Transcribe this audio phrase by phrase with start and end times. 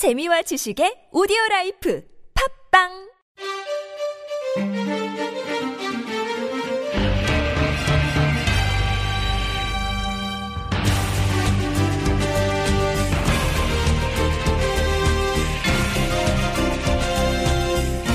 [0.00, 2.02] 재미와 지식의 오디오 life
[2.72, 2.88] 팟빵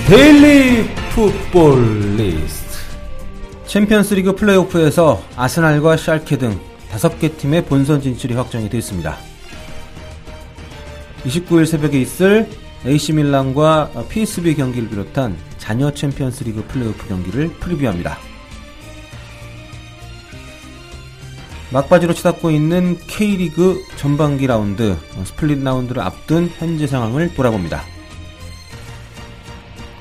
[0.08, 2.80] 데일리 풋볼리스트
[3.68, 6.60] 챔피언스리그 플레이오프에서 아스날과 샬케 등
[6.90, 9.35] 5개 팀의 본선 진출이 확정이 됐습니다.
[11.26, 12.48] 29일 새벽에 있을
[12.86, 18.18] AC 밀란과 PSV 경기를 비롯한 잔여 챔피언스리그 플레이오프 경기를 프리뷰합니다.
[21.72, 27.82] 막바지로 치닫고 있는 K리그 전반기 라운드 스플릿 라운드를 앞둔 현재 상황을 돌아봅니다.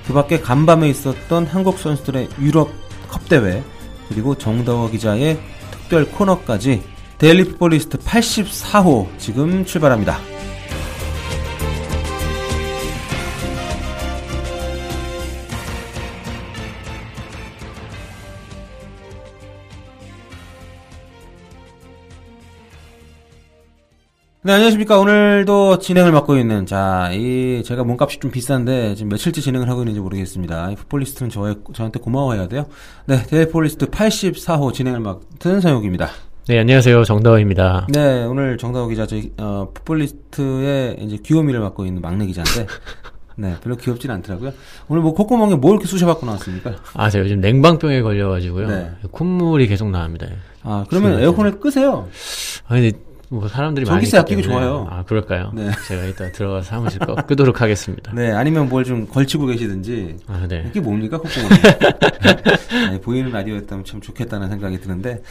[0.07, 2.71] 그 밖에 간밤에 있었던 한국 선수들의 유럽
[3.09, 3.65] 컵 대회
[4.11, 6.83] 그리고 정다워 기자의 특별 코너까지
[7.17, 10.34] 데일리 풋볼리스트 84호 지금 출발합니다.
[24.47, 24.99] 네, 안녕하십니까.
[24.99, 30.01] 오늘도 진행을 맡고 있는, 자, 이, 제가 몸값이 좀 비싼데, 지금 며칠째 진행을 하고 있는지
[30.01, 30.71] 모르겠습니다.
[30.71, 32.67] 이 풋볼리스트는 저, 저한테 고마워해야 돼요.
[33.07, 36.11] 네, 대풋볼리스트 84호 진행을 맡은 서영욱입니다.
[36.47, 37.05] 네, 안녕하세요.
[37.05, 37.87] 정다호입니다.
[37.89, 42.67] 네, 오늘 정다호 기자, 저희, 어, 풋볼리스트의 이제 귀요미를 맡고 있는 막내 기자인데,
[43.37, 44.53] 네, 별로 귀엽진 않더라고요.
[44.89, 46.75] 오늘 뭐 콧구멍에 뭘 이렇게 쑤셔받고 나왔습니까?
[46.93, 48.69] 아, 제가 요즘 냉방병에 걸려가지고요.
[48.69, 48.91] 네.
[49.11, 50.27] 콧물이 계속 나옵니다.
[50.63, 52.09] 아, 그러면 에어컨을 끄세요.
[52.69, 54.43] 아니, 근데 뭐 사람들이 전기세 아끼기.
[54.43, 54.87] 좋아요.
[54.91, 55.51] 아, 그럴까요?
[55.55, 55.71] 네.
[55.89, 58.13] 제가 이따 들어가서 사무실 꺼 끄도록 하겠습니다.
[58.15, 60.67] 네, 아니면 뭘 좀 걸치고 계시든지, 아, 네.
[60.69, 61.49] 이게 뭡니까 콧구멍?
[62.93, 65.23] 네, 보이는 라디오였다면 참 좋겠다는 생각이 드는데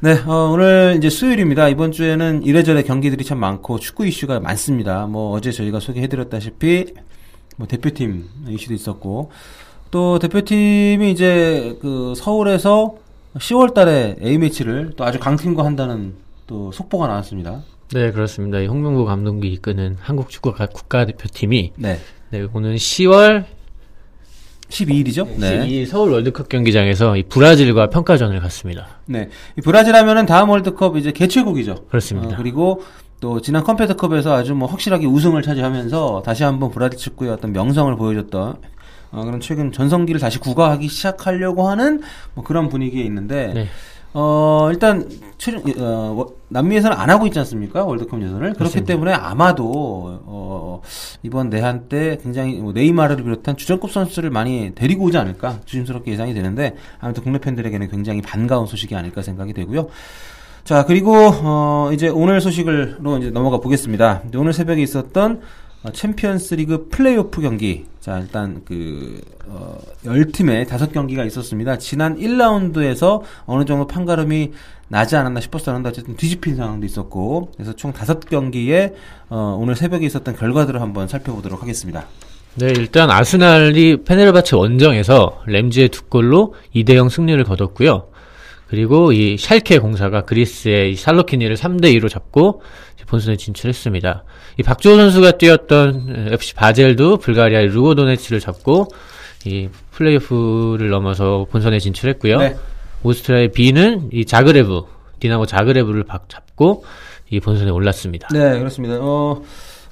[0.00, 1.68] 네 어, 오늘 이제 수요일입니다.
[1.68, 5.06] 이번 주에는 이래저래 경기들이 참 많고 축구 이슈가 많습니다.
[5.06, 6.94] 뭐 어제 저희가 소개해드렸다시피
[7.56, 9.30] 뭐 대표팀 이슈도 있었고
[9.90, 12.94] 또 대표팀이 이제 그 서울에서
[13.38, 16.14] 10월 달에 A 매치를 또 아주 강팀과 한다는
[16.46, 17.62] 또 속보가 나왔습니다.
[17.92, 18.58] 네, 그렇습니다.
[18.58, 21.98] 이 홍명보 감독이 이끄는 한국 축구 국가대표팀이 네,
[22.30, 23.44] 네, 오는 10월
[24.68, 25.28] 12일이죠.
[25.38, 25.60] 네.
[25.60, 28.98] 12일 서울 월드컵 경기장에서 이 브라질과 평가전을 갔습니다.
[29.06, 29.28] 네.
[29.56, 31.86] 이 브라질 하면은 다음 월드컵 이제 개최국이죠.
[31.88, 32.34] 그렇습니다.
[32.34, 32.82] 어, 그리고
[33.20, 38.56] 또 지난 컴퓨터컵에서 아주 뭐 확실하게 우승을 차지하면서 다시 한번 브라질 축구의 어떤 명성을 보여줬던
[39.12, 42.02] 어, 그런 최근 전성기를 다시 구가하기 시작하려고 하는
[42.34, 43.68] 뭐 그런 분위기에 있는데 네.
[44.16, 45.08] 어 일단
[45.38, 48.86] 최종 어, 워- 남미에서는 안 하고 있지 않습니까 월드컵 예선을 그렇기 그렇습니다.
[48.86, 50.80] 때문에 아마도 어
[51.24, 56.32] 이번 내한 때 굉장히 뭐 네이마르를 비롯한 주전급 선수를 많이 데리고 오지 않을까 조심스럽게 예상이
[56.32, 59.88] 되는데 아무튼 국내 팬들에게는 굉장히 반가운 소식이 아닐까 생각이 되고요.
[60.62, 64.22] 자 그리고 어 이제 오늘 소식으로 이제 넘어가 보겠습니다.
[64.36, 65.42] 오늘 새벽에 있었던 어,
[65.92, 67.84] 챔피언스리그 플레이오프 경기.
[68.00, 71.78] 자 일단 그 어, 10팀의 5경기가 있었습니다.
[71.78, 74.52] 지난 1라운드에서 어느 정도 판가름이
[74.88, 78.94] 나지 않았나 싶었었는데 어쨌든 뒤집힌 상황도 있었고 그래서 총 5경기에
[79.30, 82.06] 어, 오늘 새벽에 있었던 결과들을 한번 살펴보도록 하겠습니다.
[82.56, 88.06] 네, 일단 아스날이 페네르바체 원정에서 램지의 두 골로 2대0 승리를 거뒀고요.
[88.68, 92.62] 그리고 이 샬케 공사가 그리스의 이 살로키니를 3대 2로 잡고
[92.96, 94.24] 이제 본선에 진출했습니다.
[94.58, 98.88] 이 박주호 선수가 뛰었던 FC 바젤도 불가리아의 루고도네츠를 잡고
[99.46, 102.38] 이 플레이오프를 넘어서 본선에 진출했고요.
[102.38, 102.56] 네.
[103.02, 104.82] 오스트리아의 B는 이 자그레브,
[105.20, 106.84] 디나모 자그레브를 박 잡고
[107.30, 108.28] 이 본선에 올랐습니다.
[108.32, 108.96] 네, 그렇습니다.
[109.00, 109.42] 어,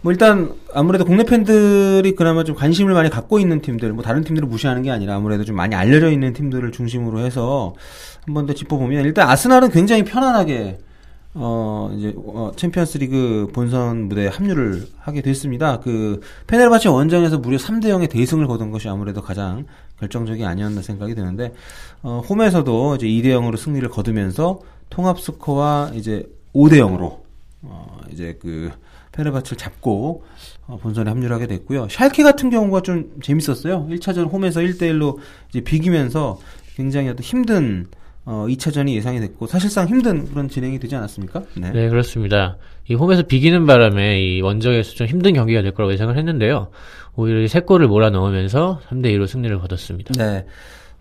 [0.01, 4.49] 뭐 일단 아무래도 국내 팬들이 그나마 좀 관심을 많이 갖고 있는 팀들, 뭐 다른 팀들을
[4.49, 7.75] 무시하는 게 아니라 아무래도 좀 많이 알려져 있는 팀들을 중심으로 해서
[8.25, 10.79] 한 번 더 짚어보면 일단 아스날은 굉장히 편안하게
[11.35, 15.81] 어 이제 어, 챔피언스리그 본선 무대에 합류를 하게 됐습니다.
[15.81, 19.65] 그 페네르바체 원정에서 무려 3대 0의 대승을 거둔 것이 아무래도 가장
[19.99, 21.53] 결정적이 아니었나 생각이 드는데
[22.03, 27.21] 어 홈에서도 이제 2대 0으로 승리를 거두면서 통합 스코어 이제 5대 0으로
[27.63, 28.71] 어, 이제 그
[29.13, 30.25] 페네르바체를 잡고
[30.67, 31.89] 어, 본선에 합류를 하게 됐고요.
[31.91, 33.89] 샬케 같은 경우가 좀 재밌었어요.
[33.91, 35.17] 1차전 홈에서 1대 1로
[35.49, 36.39] 이제 비기면서
[36.77, 37.87] 굉장히 어떤 힘든
[38.25, 41.43] 어, 2차전이 예상이 됐고 사실상 힘든 그런 진행이 되지 않았습니까?
[41.57, 41.73] 네.
[41.73, 42.57] 네, 그렇습니다.
[42.89, 46.69] 이 홈에서 비기는 바람에 이 원정에서 좀 힘든 경기가 될 거라고 예상을 했는데요.
[47.17, 50.13] 오히려 이 세 골을 몰아 넣으면서 3대 2로 승리를 거뒀습니다.
[50.15, 50.47] 네.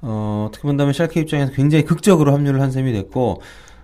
[0.02, 3.42] 어, 어떻게 본다면 샬케 입장에서 굉장히 극적으로 합류를 한 셈이 됐고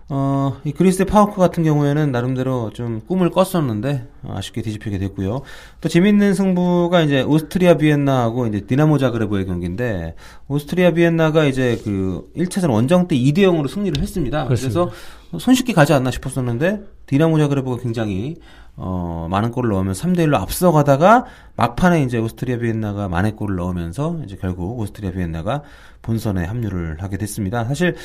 [0.09, 5.42] 어, 이 그리스의 파오크 같은 경우에는 나름대로 좀 꿈을 꿨었는데 어, 아쉽게 뒤집히게 됐고요.
[5.81, 10.15] 또 재밌는 승부가 이제 오스트리아 비엔나하고 이제 디나모 자그레브의 경기인데
[10.48, 14.45] 오스트리아 비엔나가 이제 그 1차전 원정 때 2대 0으로 승리를 했습니다.
[14.45, 14.86] 그렇습니다.
[14.86, 14.98] 그래서
[15.38, 18.38] 손쉽게 가지 않나 싶었었는데 디나모 자그레브가 굉장히
[18.77, 21.25] 어, 많은 골을 넣으면 3대 1로 앞서가다가
[21.57, 25.63] 막판에 이제 오스트리아 비엔나가 만회 골을 넣으면서 이제 결국 오스트리아 비엔나가
[26.01, 27.65] 본선에 합류를 하게 됐습니다.
[27.65, 27.95] 사실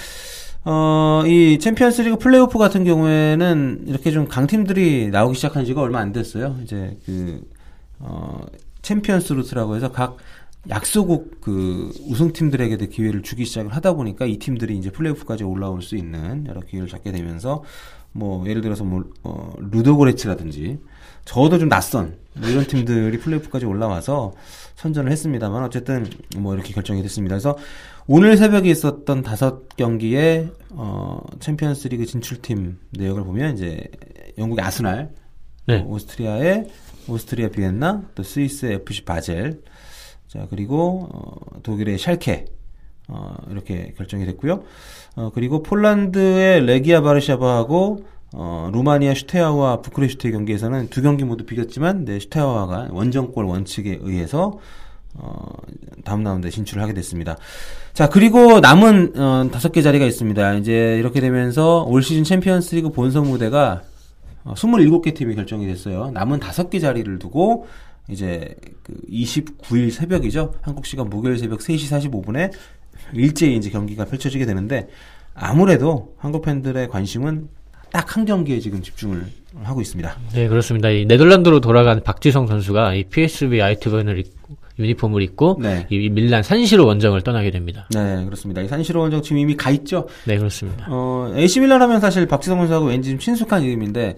[0.65, 6.13] 어, 이 챔피언스 리그 플레이오프 같은 경우에는 이렇게 좀 강팀들이 나오기 시작한 지가 얼마 안
[6.13, 6.57] 됐어요.
[6.63, 7.43] 이제 그,
[7.99, 8.45] 어,
[8.83, 10.17] 챔피언스 루트라고 해서 각
[10.69, 16.47] 약소국 그 우승팀들에게도 기회를 주기 시작을 하다 보니까 이 팀들이 이제 플레이오프까지 올라올 수 있는
[16.47, 17.65] 여러 기회를 잡게 되면서
[18.13, 20.79] 뭐 예를 들어서 뭐 어, 루도고레츠라든지
[21.25, 24.35] 저도 좀 낯선 뭐 이런 팀들이 플레이오프까지 올라와서
[24.77, 27.35] 선전을 했습니다만 어쨌든 뭐 이렇게 결정이 됐습니다.
[27.35, 27.57] 그래서
[28.07, 33.85] 오늘 새벽에 있었던 다섯 경기의 어 챔피언스리그 진출팀 내역을 보면 이제
[34.39, 35.13] 영국의 아스날,
[35.67, 35.81] 네.
[35.81, 36.67] 어, 오스트리아의
[37.09, 39.61] 오스트리아 비엔나, 또 스위스의 FC 바젤,
[40.33, 42.47] 자 그리고 어, 독일의 샬케
[43.09, 44.63] 어, 이렇게 결정이 됐고요.
[45.17, 52.19] 어, 그리고 폴란드의 레기아 바르샤바하고 어, 루마니아 슈테아와 부크레슈트의 경기에서는 두 경기 모두 비겼지만 네,
[52.19, 54.59] 슈테아와가 원정골 원칙에 의해서
[55.13, 55.51] 어,
[56.03, 57.37] 다음 라운드에 진출을 하게 됐습니다.
[57.93, 60.55] 자, 그리고 남은 어, 다섯 개 자리가 있습니다.
[60.55, 63.83] 이제 이렇게 되면서 올 시즌 챔피언스리그 본선 무대가
[64.45, 66.11] 어, 27개 팀이 결정이 됐어요.
[66.13, 67.67] 남은 다섯 개 자리를 두고
[68.09, 70.55] 이제 그 29일 새벽이죠.
[70.63, 72.53] 한국 시간 목요일 새벽 3시 45분에
[73.13, 74.89] 일제히 이제 경기가 펼쳐지게 되는데
[75.35, 77.49] 아무래도 한국 팬들의 관심은
[77.93, 79.25] 딱 한 경기에 지금 집중을
[79.63, 80.17] 하고 있습니다.
[80.35, 80.91] 네, 그렇습니다.
[80.91, 85.87] 이 네덜란드로 돌아간 박지성 선수가 이 PSV 아이트번을 입고, 유니폼을 입고 네.
[85.91, 87.87] 이 밀란 산시로 원정을 떠나게 됩니다.
[87.95, 88.61] 네, 그렇습니다.
[88.63, 90.09] 이 산시로 원정 지금 이미 가 있죠.
[90.27, 90.87] 네, 그렇습니다.
[90.89, 94.17] 어, AC 밀란 하면 사실 박지성 선수하고 왠지 좀 친숙한 이름인데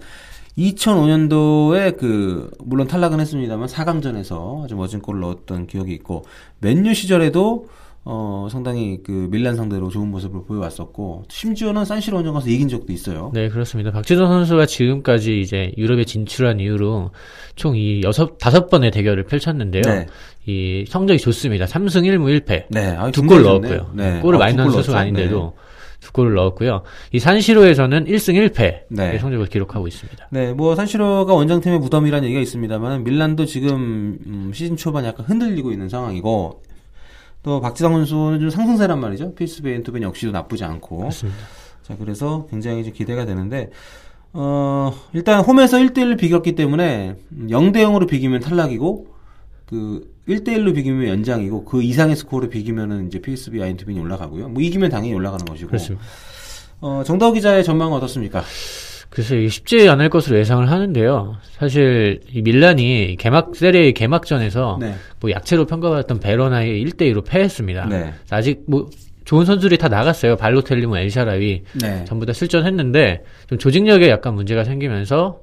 [0.57, 6.25] 2005년도에 그 물론 탈락은 했습니다만 4강전에서 아주 멋진 골을 넣었던 기억이 있고
[6.59, 7.67] 맨유 시절에도
[8.07, 13.31] 어, 상당히 그 밀란 상대로 좋은 모습을 보여왔었고 심지어는 산시로 원정 가서 이긴 적도 있어요.
[13.33, 13.89] 네, 그렇습니다.
[13.89, 17.09] 박지성 선수가 지금까지 이제 유럽에 진출한 이후로
[17.55, 19.81] 총 이 여섯, 다섯 번의 대결을 펼쳤는데요.
[19.81, 20.05] 네.
[20.45, 21.65] 이 성적이 좋습니다.
[21.65, 22.65] 3승 1무 1패.
[22.69, 23.91] 네, 아유, 두골 굉장히 넣었고요.
[23.95, 24.19] 네.
[24.21, 24.73] 골을 아, 많이 두골 넣은.
[24.75, 25.53] 선수가 아닌데도
[26.05, 26.83] 두 골을 넣었고요.
[27.11, 29.13] 이 산시로에서는 1승 1패 네.
[29.13, 30.27] 의 성적을 기록하고 있습니다.
[30.29, 35.89] 네, 뭐 산시로가 원정팀의 무덤이라는 얘기가 있습니다만 밀란도 지금 음, 시즌 초반 약간 흔들리고 있는
[35.89, 36.61] 상황이고
[37.41, 39.33] 또 박지성 선수는 좀 상승세란 말이죠.
[39.65, 41.39] 엔토벤 역시도 나쁘지 않고 그렇습니다.
[41.81, 43.71] 자 그래서 굉장히 좀 기대가 되는데
[44.33, 47.15] 어 일단 홈에서 1대1로 비겼기 때문에
[47.47, 49.14] 0대 0으로 비기면 탈락이고
[49.65, 54.49] 그 1대1로 비기면 연장이고 그 이상의 스코어로 비기면은 이제 PSV 아인투빈이 올라가고요.
[54.49, 55.67] 뭐 이기면 당연히 올라가는 것이고.
[55.67, 56.05] 그렇습니다.
[56.81, 58.43] 어 정다우 기자의 전망은 어떻습니까?
[59.09, 61.37] 글쎄요, 쉽지 않을 것으로 예상을 하는데요.
[61.53, 64.95] 사실 이 밀란이 개막 세리의 개막전에서 네.
[65.21, 67.85] 뭐 약체로 평가받았던 베로나에 1대 2로 패했습니다.
[67.85, 68.13] 네.
[68.29, 68.89] 아직 뭐
[69.23, 70.35] 좋은 선수들이 다 나갔어요.
[70.35, 72.05] 발로텔리, 뭐 엘샤라위 네.
[72.05, 75.39] 전부 다 실전했는데 좀 조직력에 약간 문제가 생기면서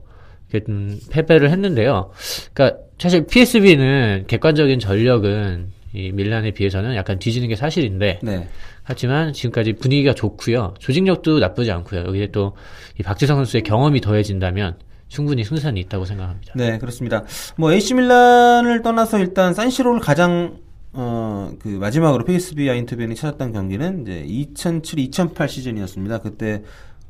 [0.60, 2.10] 좀 패배를 했는데요.
[2.52, 8.49] 그러니까 사실 PSV는 객관적인 전력은 이 밀란에 비해서는 약간 뒤지는 게 사실인데 네.
[8.82, 10.75] 하지만 지금까지 분위기가 좋고요.
[10.78, 12.04] 조직력도 나쁘지 않고요.
[12.06, 12.54] 여기에 또
[12.99, 14.76] 이 박지성 선수의 경험이 더해진다면
[15.08, 16.55] 충분히 승산이 있다고 생각합니다.
[16.56, 17.25] 네, 그렇습니다.
[17.56, 20.58] 뭐 AC 밀란을 떠나서 일단 산시로를 가장
[20.94, 26.19] 어, 그 마지막으로 PSV 아인트벤이 찾았던 경기는 이제 2007-2008 시즌이었습니다.
[26.19, 26.62] 그때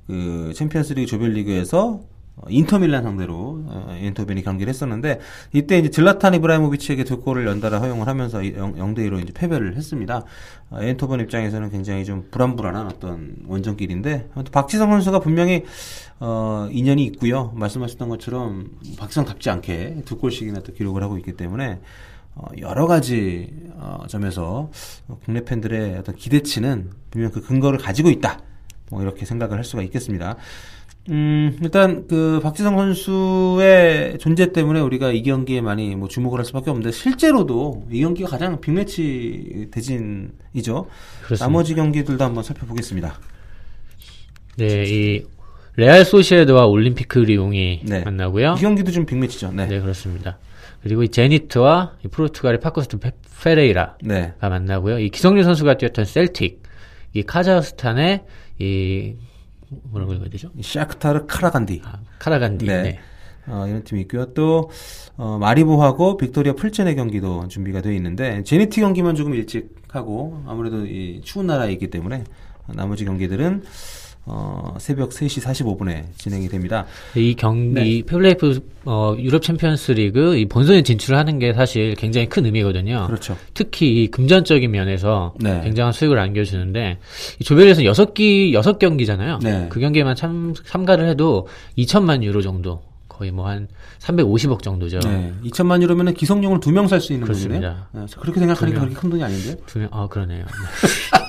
[0.06, 2.11] 그 챔피언스리그 조별리그에서 어,
[2.48, 5.20] 인터밀란 상대로 어, 인터벤이 경기를 했었는데
[5.52, 10.24] 이때 이제 질라탄 이브라이모비치에게 두 골을 연달아 허용을 하면서 0, 0대 1로 이제 패배를 했습니다.
[10.70, 15.64] 어, 엔토벤 입장에서는 굉장히 좀 불안불안한 어떤 원정길인데 아무튼 박지성 선수가 분명히
[16.20, 17.52] 어, 인연이 있고요.
[17.54, 21.80] 말씀하셨던 것처럼 박지성답지 않게 두 골씩이나 또 기록을 하고 있기 때문에
[22.34, 24.70] 어, 여러 가지 어, 점에서
[25.24, 28.40] 국내 팬들의 어떤 기대치는 분명 그 근거를 가지고 있다.
[28.90, 30.36] 뭐 이렇게 생각을 할 수가 있겠습니다.
[31.10, 36.70] 음, 일단 그 박지성 선수의 존재 때문에 우리가 이 경기에 많이 뭐 주목을 할 수밖에
[36.70, 40.86] 없는데 실제로도 이 경기가 가장 빅매치 대진이죠.
[41.24, 41.44] 그렇습니다.
[41.46, 43.18] 나머지 경기들도 한번 살펴보겠습니다.
[44.58, 45.24] 네, 이
[45.76, 48.04] 레알 소시에다드와 올림피크 리옹이 네.
[48.04, 48.54] 만나고요.
[48.58, 49.50] 이 경기도 좀 빅매치죠.
[49.52, 49.66] 네.
[49.66, 50.38] 네, 그렇습니다.
[50.84, 54.34] 그리고 이 제니트와 이 포르투갈의 파코스트 페- 페레이라가 네.
[54.40, 54.98] 만나고요.
[55.00, 56.62] 이 기성용 선수가 뛰었던 셀틱,
[57.14, 58.22] 이 카자흐스탄의
[58.60, 59.14] 이
[59.84, 60.50] 뭐라고 읽어야 되죠?
[60.60, 61.82] 샤크타르 카라간디.
[61.84, 62.66] 아, 카라간디.
[62.66, 62.82] 네.
[62.82, 62.98] 네.
[63.46, 64.26] 어, 이런 팀이 있고요.
[64.34, 64.70] 또
[65.16, 71.20] 어, 마리보하고 빅토리아 플젠의 경기도 준비가 되어 있는데 제니트 경기만 조금 일찍 하고 아무래도 이
[71.22, 72.24] 추운 나라이기 때문에
[72.68, 73.62] 나머지 경기들은
[74.24, 76.86] 어, 새벽 3시 45분에 진행이 됩니다.
[77.16, 77.86] 이 경기 네.
[77.88, 83.06] 이 플레이오프 어, 유럽 챔피언스 리그 이 본선에 진출하는 게 사실 굉장히 큰 의미거든요.
[83.08, 83.36] 그렇죠.
[83.54, 85.60] 특히 이 금전적인 면에서 네.
[85.64, 86.98] 굉장한 수익을 안겨주는데
[87.40, 89.40] 이 조별에서 여섯 기 여섯 경기잖아요.
[89.42, 89.66] 네.
[89.70, 93.66] 그 경기에만 참 참가를 해도 2천만 유로 정도 거의 뭐 한
[94.00, 94.98] 350억 정도죠.
[95.00, 95.32] 네.
[95.44, 97.86] 2천만 유로면은 기성용을 두 명 살 수 있는 그렇습니다.
[97.92, 98.06] 돈이네요.
[98.08, 98.80] 네, 그렇게 생각하니까.
[98.80, 99.54] 그렇게 큰 돈이 아닌데요.
[99.66, 100.44] 두 명, 아 그러네요.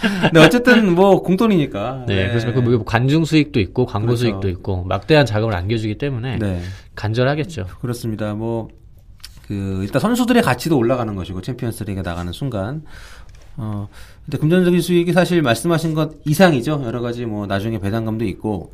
[0.00, 2.04] 근데 어쨌든 뭐 공돈이니까.
[2.06, 4.22] 네, 그래서 그 뭐 관중 수익도 있고 광고 그렇죠.
[4.22, 6.60] 수익도 있고 막대한 자금을 안겨주기 때문에 네.
[6.94, 7.66] 간절하겠죠.
[7.80, 8.34] 그렇습니다.
[8.34, 8.68] 뭐,
[9.46, 12.82] 그, 일단 선수들의 가치도 올라가는 것이고, 챔피언스 리그 나가는 순간.
[13.56, 13.88] 어,
[14.24, 16.82] 근데 금전적인 수익이 사실 말씀하신 것 이상이죠.
[16.84, 18.72] 여러 가지 뭐, 나중에 배당금도 있고.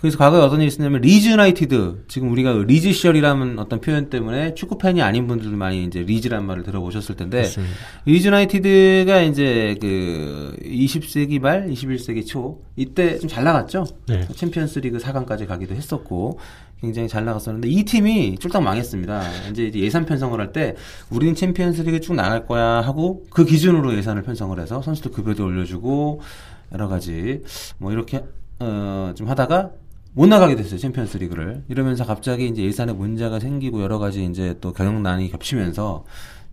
[0.00, 4.78] 그래서 과거에 어떤 일이 있었냐면, 리즈 유나이티드, 지금 우리가 리즈 시절이라는 어떤 표현 때문에 축구
[4.78, 7.74] 팬이 아닌 분들도 많이 이제 리즈란 말을 들어보셨을 텐데, 맞습니다.
[8.04, 13.86] 리즈 유나이티드가 이제 그 20세기 말, 21세기 초 이때 좀 잘 나갔죠.
[14.06, 14.26] 네.
[14.34, 16.38] 챔피언스 리그 4강까지 가기도 했었고
[16.80, 19.22] 굉장히 잘 나갔었는데 이 팀이 쫄딱 망했습니다.
[19.50, 20.76] 이제 이제 예산 편성을 할 때
[21.10, 26.20] 우리는 챔피언스 리그 쭉 나갈 거야 하고 그 기준으로 예산을 편성을 해서 선수들 급여도 올려주고
[26.72, 27.42] 여러 가지
[27.78, 28.22] 뭐 이렇게
[28.60, 29.70] 어, 좀 하다가
[30.12, 31.64] 못 나가게 됐어요 챔피언스 리그를.
[31.68, 36.04] 이러면서 갑자기 이제 예산에 문제가 생기고 여러 가지 이제 또 경영난이 겹치면서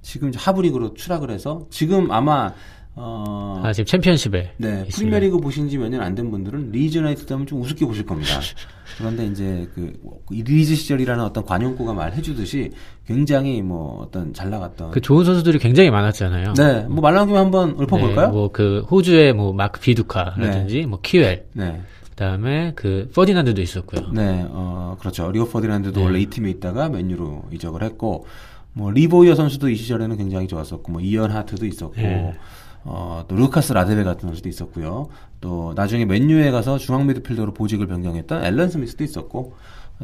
[0.01, 2.53] 지금 이제 하부 리그로 추락을 해서 지금 아마
[2.97, 4.85] 어 아, 지금 챔피언십에 네.
[4.87, 8.39] 프리미어리그 보신 지 몇 년 안 된 분들은 리즈 유나이티드 하면 좀 우습게 보실 겁니다.
[8.97, 9.91] 그런데 이제 그,
[10.31, 12.71] 이 리즈 시절이라는 어떤 관용구가 말해주듯이
[13.05, 14.91] 굉장히 뭐 어떤 잘 나갔던.
[14.91, 16.53] 그 좋은 선수들이 굉장히 많았잖아요.
[16.53, 18.27] 네, 뭐 말 나온 김에 한번 읊어볼까요?
[18.27, 21.81] 네, 뭐 그 호주의 뭐 마크 비두카라든지 뭐 키웰, 네.
[22.11, 24.11] 그다음에 그 퍼디난드도 있었고요.
[24.13, 25.29] 네, 어, 그렇죠.
[25.31, 26.05] 리오 퍼디난드도 네.
[26.05, 28.25] 원래 이 팀에 있다가 맨유로 이적을 했고,
[28.71, 32.33] 뭐, 리 보이어 선수도 이 시절에는 굉장히 좋았었고, 뭐, 이언 하트도 있었고, 네.
[32.85, 35.09] 어, 또 루카스 라데베 같은 선수도 있었고요.
[35.41, 39.55] 또 나중에 맨유에 가서 중앙 미드필더로 보직을 변경했던 앨런 스미스도 있었고,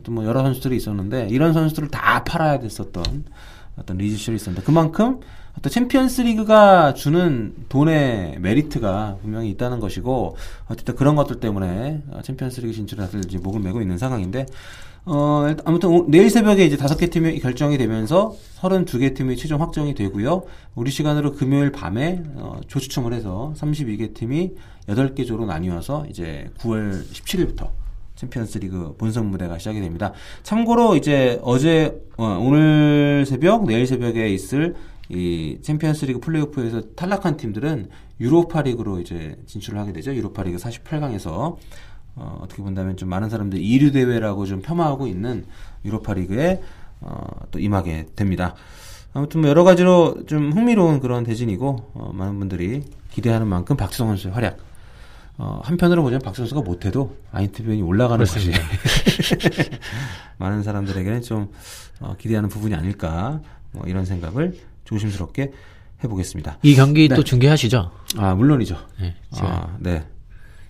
[0.04, 3.26] 또 뭐 여러 선수들이 있었는데, 이런 선수들을 다 팔아야 됐었던
[3.78, 5.20] 어떤 리즈 시절이 있었는데, 그만큼
[5.58, 10.36] 어떤 챔피언스 리그가 주는 돈의 메리트가 분명히 있다는 것이고,
[10.68, 14.46] 어쨌든 그런 것들 때문에 어, 챔피언스 리그 진출을 다들 이제 목을 메고 있는 상황인데,
[15.06, 19.94] 어, 아무튼 오- 내일 새벽에 이제 다섯 개 팀이 결정이 되면서 32개 팀이 최종 확정이
[19.94, 20.44] 되고요.
[20.76, 24.52] 우리 시간으로 금요일 밤에 어, 조추첨을 해서 32개 팀이
[24.88, 27.70] 8개 조로 나뉘어서 이제 9월 17일부터
[28.16, 30.14] 챔피언스 리그 본선 무대가 시작이 됩니다.
[30.44, 34.76] 참고로 이제 어제 어, 오늘 새벽 내일 새벽에 있을
[35.12, 37.90] 이 챔피언스 리그 플레이오프에서 탈락한 팀들은
[38.20, 40.14] 유로파 리그로 이제 진출을 하게 되죠.
[40.16, 41.58] 유로파 리그 48강에서
[42.16, 45.46] 어, 어떻게 본다면 좀 많은 사람들이 이류 대회라고 좀 폄하하고 있는
[45.84, 46.62] 유로파 리그에
[47.02, 48.56] 어, 또 임하게 됩니다.
[49.14, 54.34] 아무튼 뭐 여러 가지로 좀 흥미로운 그런 대진이고 어, 많은 분들이 기대하는 만큼 박수성 선수의
[54.34, 54.58] 활약.
[55.38, 58.52] 어, 한편으로 보자면 박수 선수가 못해도 아인트변이 올라가는 것이
[60.38, 61.52] 많은 사람들에게는 좀
[62.00, 63.42] 어, 기대하는 부분이 아닐까
[63.72, 65.52] 뭐 이런 생각을 조심스럽게
[66.04, 66.58] 해보겠습니다.
[66.64, 67.16] 이 경기 네.
[67.16, 67.92] 또 중계하시죠?
[68.18, 68.76] 아 물론이죠.
[69.00, 70.04] 네, 아, 네.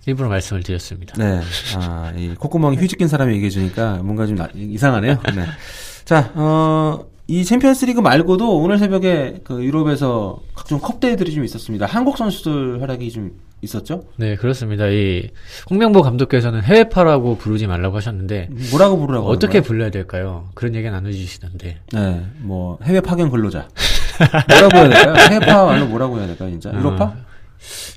[0.06, 1.14] 일부러 말씀을 드렸습니다.
[1.16, 1.40] 네.
[1.76, 5.20] 아, 이 콧구멍이 낀 사람이 얘기해 주니까 뭔가 좀 나- 이상하네요.
[5.34, 5.44] 네.
[6.04, 11.86] 자, 어, 이 챔피언스 리그 말고도 오늘 새벽에 그 유럽에서 각종 컵 대회들이 좀 있었습니다.
[11.86, 13.30] 한국 선수들 활약이 좀
[13.62, 14.02] 있었죠?
[14.16, 14.88] 네, 그렇습니다.
[14.88, 15.30] 이
[15.70, 20.48] 홍명보 감독께서는 해외파라고 부르지 말라고 하셨는데 뭐라고 부르라고 어떻게 불러야 될까요?
[20.54, 21.78] 그런 얘기 나눠주시던데.
[21.92, 22.26] 네.
[22.40, 23.68] 뭐 해외 파견 근로자.
[24.48, 25.14] 뭐라고 해야 될까요?
[25.30, 26.70] 해외파 말로 뭐라고 해야 될까요, 진짜?
[26.72, 27.04] 유럽파?
[27.04, 27.16] 어,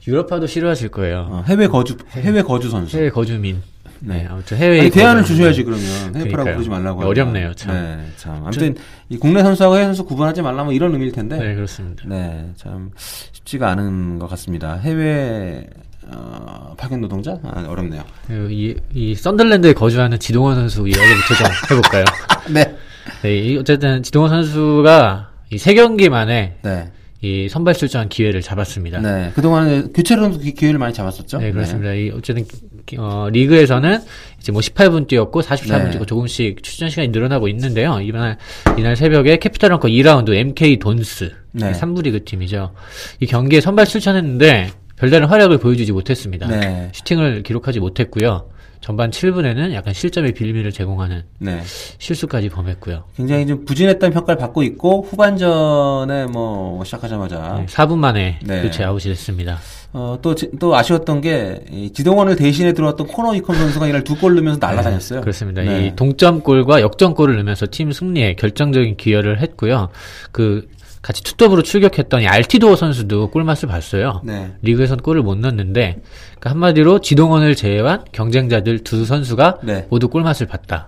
[0.07, 1.27] 유럽파도 싫어하실 거예요.
[1.29, 2.98] 어, 해외 거주 해외 거주 선수.
[2.98, 3.62] 해외 거주민.
[4.00, 4.24] 네.
[4.24, 6.53] 네, 아무튼 해외 아니, 대안을 주셔야지 그러면 해외파라고 그러니까요.
[6.55, 7.05] 부르지 말라고.
[7.05, 7.74] 어렵네요, 참.
[7.74, 8.36] 네, 참.
[8.43, 8.75] 아무튼
[9.10, 11.38] 이 국내 선수하고 해외 선수 구분하지 말라 뭐 이런 의미일 텐데.
[11.38, 12.03] 네, 그렇습니다.
[12.07, 12.91] 네, 참
[13.31, 14.75] 쉽지가 않은 것 같습니다.
[14.75, 15.65] 해외
[16.07, 18.03] 어, 파견 노동자 아, 어렵네요.
[18.27, 22.05] 그 이, 이 썬들랜드에 거주하는 지동원 선수 이야기부터 좀 해볼까요?
[22.53, 22.75] 네,
[23.24, 29.00] 네, 이 어쨌든 지동원 선수가 이 세 경기 만에 네, 이 선발 출전 기회를 잡았습니다.
[29.00, 29.32] 네.
[29.36, 31.38] 그 동안에 교체로도 기- 기회를 많이 잡았었죠.
[31.40, 31.94] 네, 그렇습니다.
[31.94, 32.46] 이 어쨌든
[32.86, 34.00] 기- 어, 리그에서는
[34.40, 35.92] 이제 뭐 18분 뛰었고 44분 네.
[35.92, 38.00] 뛰고 조금씩 출전 시간이 늘어나고 있는데요.
[38.02, 38.38] 이날
[38.78, 41.72] 이날 새벽에 Capital One컵 2라운드 MK Dons 네.
[41.72, 42.74] 3부 리그 팀이죠.
[43.20, 46.48] 이 경기에 선발 출전했는데 별다른 활약을 보여주지 못했습니다.
[46.48, 46.90] 네.
[46.94, 48.50] 슈팅을 기록하지 못했고요.
[48.86, 51.60] 전반 7분에는 약간 실점의 빌미를 제공하는 네.
[51.98, 53.06] 실수까지 범했고요.
[53.15, 58.62] 굉장히 좀 부진했다는 평가를 받고 있고 후반전에 뭐 시작하자마자 네, 4분 만에 네.
[58.62, 59.58] 교체 아웃이 됐습니다.
[59.92, 64.60] 어, 또, 아쉬웠던 게, 이 지동원을 대신에 들어왔던 코너 이컨 선수가 이날 두 골 넣으면서
[64.60, 65.22] 날아다녔어요.
[65.22, 65.63] 그렇습니다.
[65.63, 65.88] 네.
[65.88, 69.89] 이 동점골과 역전골을 넣으면서 팀 승리에 결정적인 기여를 했고요.
[70.32, 70.68] 그
[71.06, 74.22] 같이 투톱으로 출격했던 이 알티도어 선수도 골맛을 봤어요.
[74.24, 74.54] 네.
[74.64, 79.86] 리그에선 골을 못 넣었는데 그러니까 한마디로 지동원을 제외한 경쟁자들 두 선수가 네.
[79.92, 80.88] 모두 골맛을 봤다.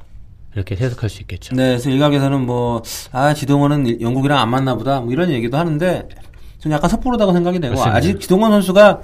[0.55, 1.55] 이렇게 해석할 수 있겠죠.
[1.55, 2.81] 네, 그래서 일각에서는 뭐,
[3.11, 6.07] 아, 지동원은 영국이랑 안 맞나 보다, 뭐 이런 얘기도 하는데,
[6.57, 7.95] 저는 약간 섣부르다고 생각이 되고, 맞습니다.
[7.95, 9.01] 아직 지동원 선수가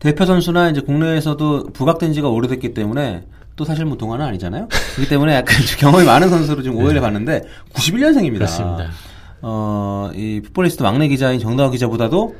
[0.00, 3.22] 대표 선수나 이제 국내에서도 부각된 지가 오래됐기 때문에,
[3.54, 4.66] 또 사실 뭐 동안은 아니잖아요?
[4.96, 8.32] 그렇기 때문에 약간 경험이 많은 선수로 지금 오해를 받는데, 91년생입니다.
[8.32, 8.38] 네.
[8.38, 8.90] 그렇습니다.
[9.42, 12.36] 어, 이 풋볼리스트 막내 기자인 정다화 기자보다도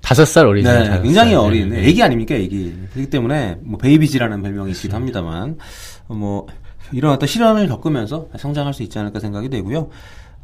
[0.00, 0.70] 다섯 살 어리죠.
[0.70, 1.40] 네, 다섯 굉장히 살.
[1.40, 1.86] 어린 네.
[1.86, 5.56] 애기 아닙니까 애기 그렇기 때문에 뭐 Baby Ji라는 별명이 있기도 합니다만
[6.08, 6.46] 어, 뭐
[6.92, 9.88] 이런 어떤 시련을 겪으면서 성장할 수 있지 않을까 생각이 되고요.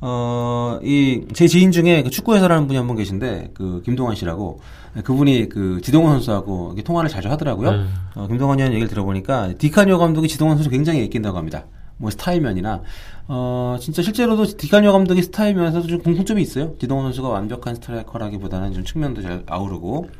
[0.04, 4.58] 어, 이, 제 지인 중에 그 축구 해설하는 분이 한 분 계신데, 그, 김동환 씨라고,
[5.04, 7.68] 그분이 그, 지동원 선수하고 통화를 자주 하더라고요.
[7.70, 7.88] 음.
[8.16, 11.66] 어, 김동환 위원 얘기를 들어보니까, 디카니오 감독이 지동원 선수 굉장히 애낀다고 합니다.
[12.02, 12.82] 뭐, 스타일면이나,
[13.28, 16.75] 어, 진짜 실제로도 디카니오 감독이 스타일면에서도 좀 공통점이 있어요.
[16.78, 20.11] 지동원 선수가 완벽한 스트라이커라기보다는 좀 측면도 잘 아우르고,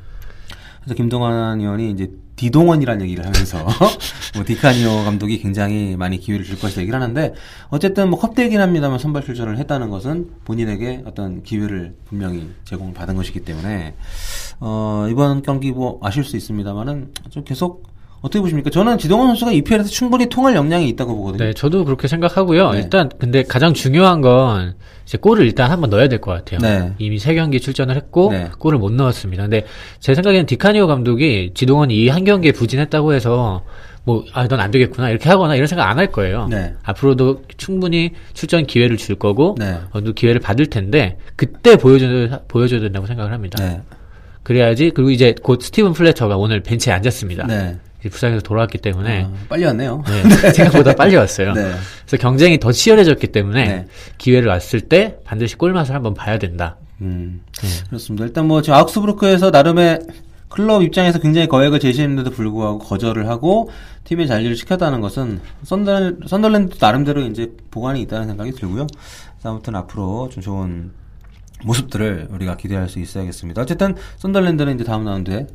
[0.83, 3.65] 그래서 김동완 의원이 이제 디동원이라는 얘기를 하면서
[4.35, 7.35] 뭐 디카니오 감독이 굉장히 많이 기회를 줄 것이다 얘기를 하는데
[7.69, 13.41] 어쨌든 뭐 컵대이긴 합니다만 선발 출전을 했다는 것은 본인에게 어떤 기회를 분명히 제공을 받은 것이기
[13.41, 13.95] 때문에
[14.59, 17.92] 어 이번 경기 뭐 아실 수 있습니다만은 좀 계속
[18.23, 18.71] 어떻게 보십니까?
[18.71, 21.45] 저는 지동원 선수가 EPL에서 충분히 통할 역량이 있다고 보거든요.
[21.45, 22.71] 네, 저도 그렇게 생각하고요.
[22.73, 22.79] 네.
[22.79, 24.75] 일단 근데 가장 중요한 건
[25.05, 26.61] 이제 골을 일단 한번 넣어야 될 것 같아요.
[26.61, 26.93] 네.
[26.99, 28.49] 이미 세 경기 출전을 했고 네.
[28.59, 29.43] 골을 못 넣었습니다.
[29.43, 29.67] 근데
[29.99, 33.64] 제 생각에는 디카니오 감독이 지동원이 이 한 경기에 부진했다고 해서
[34.05, 36.47] 뭐 아 넌 안 되겠구나 이렇게 하거나 이런 생각 안 할 거예요.
[36.49, 36.75] 네.
[36.85, 39.73] 앞으로도 충분히 출전 기회를 줄 거고 네.
[39.91, 43.62] 어느 정도 기회를 받을 텐데 그때 보여줘야 보여줘야 된다고 생각을 합니다.
[43.64, 43.81] 네.
[44.45, 47.47] 그래야지 그리고 이제 곧 스티븐 플래처가 오늘 벤치에 앉았습니다.
[48.02, 48.09] 네.
[48.11, 50.02] 부상에서 돌아왔기 때문에 어, 빨리 왔네요.
[50.06, 51.52] 네, 생각보다 빨리 왔어요.
[51.52, 51.73] 네.
[52.06, 53.87] 그래서 경쟁이 더 치열해졌기 때문에 네.
[54.18, 56.76] 기회를 왔을 때 반드시 골맛을 한번 봐야 된다.
[57.00, 57.42] 음,
[57.88, 58.25] 그렇습니다.
[58.25, 60.00] 일단 뭐 지금 아우크스부르크에서 나름의
[60.49, 63.71] 클럽 입장에서 굉장히 거액을 제시했는데도 불구하고 거절을 하고
[64.04, 68.87] 팀의 잔류를 시켰다는 것은 썬덜, 썬덜랜드 나름대로 이제 복안이 있다는 생각이 들고요.
[69.42, 70.92] 아무튼 앞으로 좀 좋은
[71.64, 73.62] 모습들을 우리가 기대할 수 있어야겠습니다.
[73.62, 75.47] 어쨌든 썬덜랜드는 이제 다음 라운드에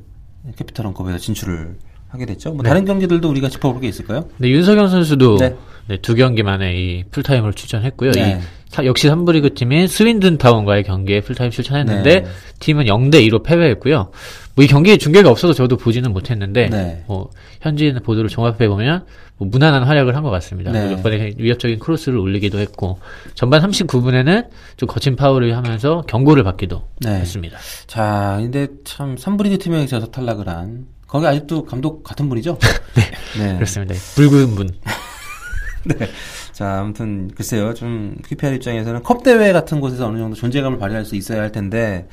[0.55, 1.75] Capital One컵에서 진출을
[2.09, 2.53] 하게 됐죠.
[2.53, 4.27] 뭐 다른 경기들도 우리가 짚어볼 게 있을까요?
[4.37, 5.55] 근데 윤석영 선수도 네.
[5.87, 8.11] 네, 두 경기 만에 이 풀타임으로 출전했고요.
[8.11, 8.39] 네.
[8.41, 12.27] 이 사- 역시 3부리그 팀인 스윈던 타운과의 경기에 풀타임 출전했는데 네.
[12.59, 14.11] 팀은 0대 2로 패배했고요.
[14.55, 17.03] 뭐 이 경기에 중계가 없어서 저도 보지는 못했는데 네.
[17.07, 17.29] 뭐
[17.61, 19.05] 현지 보도를 종합해 보면
[19.37, 20.71] 뭐 무난한 활약을 한 것 같습니다.
[20.71, 20.89] 네.
[20.95, 22.99] 몇 번의 위협적인 크로스를 올리기도 했고
[23.35, 27.19] 전반 39분에는 좀 거친 파울을 하면서 경고를 받기도 네.
[27.19, 27.57] 했습니다.
[27.85, 32.57] 자, 근데 참 3부리그 팀에 져서 탈락을 한 거기 아직도 감독 같은 분이죠?
[33.39, 33.53] 네.
[33.55, 33.95] 그렇습니다.
[34.15, 34.69] 붉은 분.
[35.85, 36.09] 네.
[36.51, 37.73] 자, 아무튼 글쎄요.
[37.73, 42.07] 좀 QPR 입장에서는 컵 대회 같은 곳에서 어느 정도 존재감을 발휘할 수 있어야 할 텐데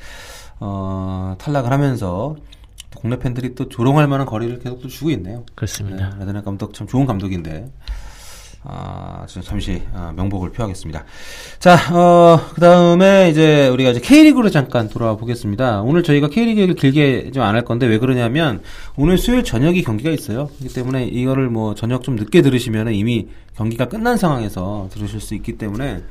[0.59, 2.35] 어, 탈락을 하면서
[2.91, 5.39] 또 국내 팬들이 또 조롱할 만한 거리를 계속 또 주고 있네요.
[5.39, 6.15] 네, 그렇습니다.
[6.19, 7.69] 레드나 감독 참 좋은 감독인데.
[8.67, 11.03] 아, 저 잠시 아, 명복을 표하겠습니다.
[11.59, 15.81] 자, 어, 그 다음에 이제 우리가 이제 K리그로 잠깐 돌아와 보겠습니다.
[15.81, 18.61] 오늘 저희가 K리그를 길게 좀 안 할 건데 왜 그러냐면
[18.97, 20.47] 오늘 수요일 저녁이 경기가 있어요.
[20.57, 25.57] 그렇기 때문에 이거를 뭐 저녁 좀 늦게 들으시면 이미 경기가 끝난 상황에서 들으실 수 있기
[25.57, 26.01] 때문에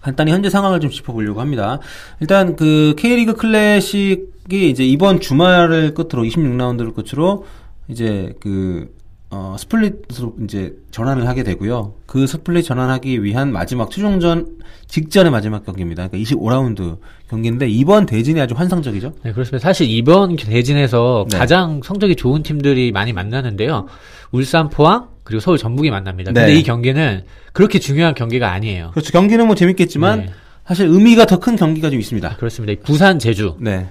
[0.00, 1.80] 간단히 현재 상황을 좀 짚어보려고 합니다.
[2.20, 7.46] 일단 그 K리그 클래식이 이제 이번 주말을 끝으로 26라운드를 끝으로
[7.88, 8.96] 이제 그
[9.30, 11.94] 어, 스플릿으로 이제 전환을 하게 되고요.
[12.06, 16.08] 그 스플릿 전환하기 위한 마지막 최종전 직전의 마지막 경기입니다.
[16.08, 16.96] 그러니까 25라운드
[17.28, 19.12] 경기인데 이번 대진이 아주 환상적이죠.
[19.22, 19.62] 네, 그렇습니다.
[19.62, 21.36] 사실 이번 대진에서 네.
[21.38, 23.86] 가장 성적이 좋은 팀들이 많이 만나는데요.
[24.32, 26.32] 울산 포항 그리고 서울 전북이 만납니다.
[26.32, 26.40] 네.
[26.46, 28.92] 근데 이 경기는 그렇게 중요한 경기가 아니에요.
[28.92, 29.12] 그렇죠.
[29.12, 30.30] 경기는 뭐 재밌겠지만 네.
[30.66, 32.36] 사실 의미가 더 큰 경기가 좀 있습니다.
[32.36, 32.72] 그렇습니다.
[32.72, 33.88] 이 부산 제주 네.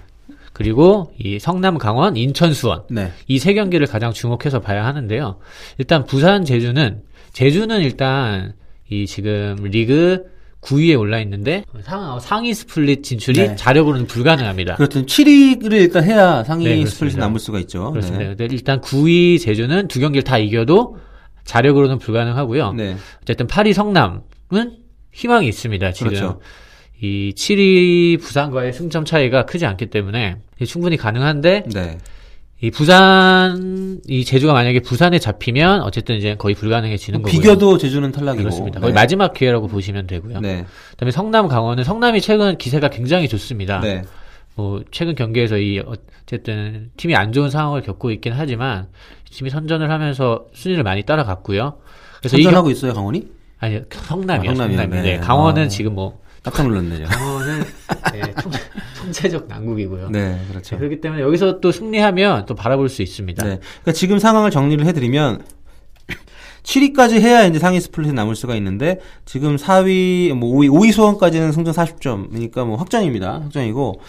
[0.58, 3.12] 그리고 이 성남 강원 인천 수원 네.
[3.28, 5.38] 이 세 경기를 가장 주목해서 봐야 하는데요.
[5.78, 8.54] 일단 부산 제주는 제주는 일단
[8.90, 10.24] 이 지금 리그
[10.62, 13.56] 9위에 올라 있는데 상, 상위 스플릿 진출이 네.
[13.56, 14.78] 자력으로는 불가능합니다.
[14.78, 15.06] 그렇죠.
[15.06, 17.26] 7위를 일단 해야 상위 네, 스플릿이 그렇습니다.
[17.28, 17.92] 남을 수가 있죠.
[17.92, 18.34] 그렇습니다.
[18.36, 18.48] 네.
[18.50, 20.98] 일단 9위 제주는 두 경기를 다 이겨도
[21.44, 22.74] 자력으로는 불가능하고요.
[22.74, 22.98] 네.
[23.22, 24.72] 어쨌든 8위 성남은
[25.14, 25.92] 희망이 있습니다.
[25.92, 26.40] 지금 그렇죠.
[27.02, 31.98] 이 7위 부산과의 승점 차이가 크지 않기 때문에 충분히 가능한데 네.
[32.60, 37.32] 이 부산 이 제주가 만약에 부산에 잡히면 어쨌든 이제 거의 불가능해지는 거고요.
[37.32, 38.44] 비교도 제주는 탈락이고.
[38.44, 38.80] 그렇습니다.
[38.80, 39.00] 거의 네.
[39.00, 40.40] 마지막 기회라고 보시면 되고요.
[40.40, 40.66] 네.
[40.92, 43.80] 그다음에 성남 강원은 성남이 최근 기세가 굉장히 좋습니다.
[43.82, 44.02] 네.
[44.56, 48.88] 뭐 최근 경기에서 이 어쨌든 팀이 안 좋은 상황을 겪고 있긴 하지만
[49.30, 51.78] 팀이 선전을 하면서 순위를 많이 따라갔고요.
[52.18, 52.46] 그래서 이 경...
[52.46, 53.28] 선전하고 있어요, 강원이?
[53.60, 54.52] 아니 성남이요.
[54.52, 54.78] 아, 성남이요.
[54.78, 55.02] 성남이.
[55.04, 55.18] 네.
[55.18, 55.20] 네.
[55.20, 55.68] 강원은 아.
[55.68, 57.08] 지금 뭐 깜짝 놀랐네요.
[57.10, 57.64] 강원은
[58.14, 58.52] 네, 총,
[58.96, 60.10] 총체 적 난국이고요.
[60.10, 60.76] 네, 그렇죠.
[60.76, 63.44] 네, 그렇기 때문에 여기서 또 승리하면 또 바라볼 수 있습니다.
[63.44, 63.60] 네.
[63.60, 65.44] 그러니까 지금 상황을 정리를 해드리면
[66.64, 71.74] 7위까지 해야 이제 상위 스플릿에 남을 수가 있는데 지금 4위, 뭐 5위, 5위 소원까지는 성적
[71.74, 73.42] 40점이니까 뭐 확정입니다.
[73.42, 74.02] 확정이고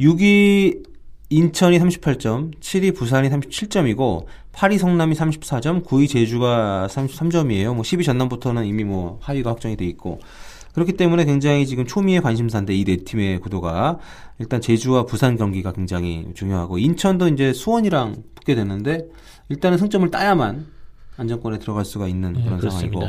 [0.00, 0.90] 6위
[1.32, 7.72] 인천이 38점, 7위 부산이 37점이고 8위 성남이 34점, 9위 제주가 33점이에요.
[7.74, 10.18] 뭐 10위 전남부터는 이미 뭐 하위가 확정이 돼 있고
[10.74, 13.98] 그렇기 때문에 굉장히 지금 초미의 관심사인데 이 네 팀의 구도가
[14.38, 19.06] 일단 제주와 부산 경기가 굉장히 중요하고 인천도 이제 수원이랑 붙게 되는데
[19.48, 20.66] 일단은 승점을 따야만
[21.16, 23.02] 안정권에 들어갈 수가 있는 네, 그런 상황이고.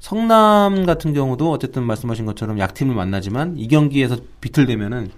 [0.00, 5.10] 성남 같은 경우도 어쨌든 말씀하신 것처럼 약팀을 만나지만 이 경기에서 비틀대면은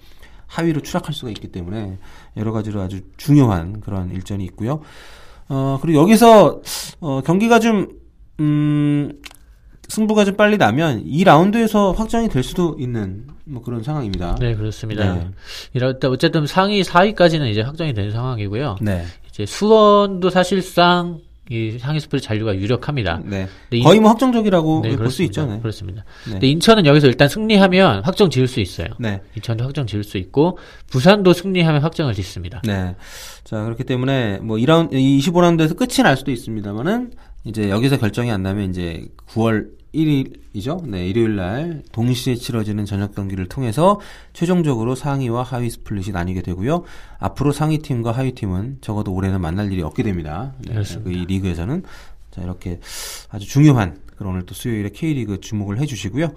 [0.47, 1.97] 하위로 추락할 수가 있기 때문에
[2.37, 4.81] 여러 가지로 아주 중요한 그런 일전이 있고요.
[5.49, 6.61] 어 그리고 여기서
[7.01, 7.89] 어 경기가 좀
[8.41, 9.13] 음,
[9.95, 14.37] 승부가 좀 빨리 나면 이 라운드에서 확정이 될 수도 있는 뭐 그런 상황입니다.
[14.41, 15.15] 네, 그렇습니다.
[15.15, 15.29] 네.
[15.73, 18.77] 이럴 때 어쨌든 상위 4위까지는 이제 확정이 된 상황이고요.
[18.81, 19.05] 네.
[19.29, 23.21] 이제 수원도 사실상 이 상위 스플릿 잔류가 유력합니다.
[23.23, 23.47] 네.
[23.83, 25.43] 거의 뭐 확정적이라고 네, 볼수 그렇습니다.
[25.43, 25.47] 있죠.
[25.47, 25.61] 네.
[25.61, 26.05] 그렇습니다.
[26.25, 26.33] 네.
[26.33, 28.89] 근데 인천은 여기서 일단 승리하면 확정 지을 수 있어요.
[28.99, 29.21] 네.
[29.37, 32.63] 인천도 확정 지을 수 있고 부산도 승리하면 확정을 짓습니다.
[32.65, 32.97] 네.
[33.45, 37.13] 자, 그렇기 때문에 뭐 2라운드 25라운드에서 끝이 날 수도 있습니다만은
[37.45, 40.87] 이제 여기서 결정이 안 나면 이제 9월 1일이죠.
[40.87, 44.01] 네, 일요일 날 동시에 치러지는 저녁 경기를 통해서
[44.33, 46.83] 최종적으로 상위와 하위 스플릿이 나뉘게 되고요.
[47.19, 50.53] 앞으로 상위 팀과 하위 팀은 적어도 올해는 만날 일이 없게 됩니다.
[50.67, 50.75] 네.
[51.03, 51.83] 그 이 리그에서는
[52.31, 52.81] 자, 이렇게
[53.31, 56.29] 아주 중요한 그런 오늘 또 수요일에 K리그 주목을 해 주시고요.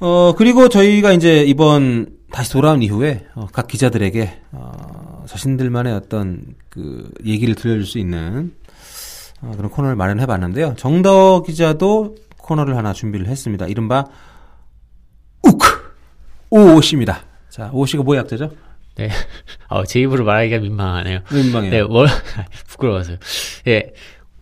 [0.00, 7.10] 어, 그리고 저희가 이제 이번 다시 돌아온 이후에 어, 각 기자들에게 어, 자신들만의 어떤 그
[7.24, 8.52] 얘기를 들려줄 수 있는
[9.40, 10.74] 어, 그런 코너를 마련해 봤는데요.
[10.76, 12.16] 정더 기자도
[12.48, 13.66] 코너를 하나 준비를 했습니다.
[13.66, 14.06] 이른바
[15.42, 15.66] 우크
[16.50, 17.20] 오오씨입니다.
[17.50, 18.50] 자, 오오씨가 뭐의 약자죠?
[18.96, 19.10] 네.
[19.68, 21.20] 어, 제 입으로 말하기가 민망하네요.
[21.30, 21.70] 민망해요.
[21.70, 22.08] 네, 뭘,
[22.68, 23.18] 부끄러워서요.
[23.68, 23.92] 예.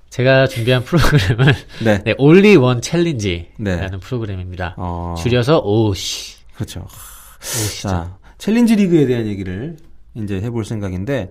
[0.09, 1.53] 제가 준비한 프로그램은,
[1.85, 2.03] 네.
[2.05, 3.99] 네, Only One Challenge라는 네.
[4.01, 4.75] 프로그램입니다.
[4.79, 6.37] 어, 줄여서 OOC.
[6.55, 6.87] 그렇죠.
[7.83, 9.77] 자, 챌린지 리그에 대한 얘기를
[10.15, 11.31] 이제 해볼 생각인데,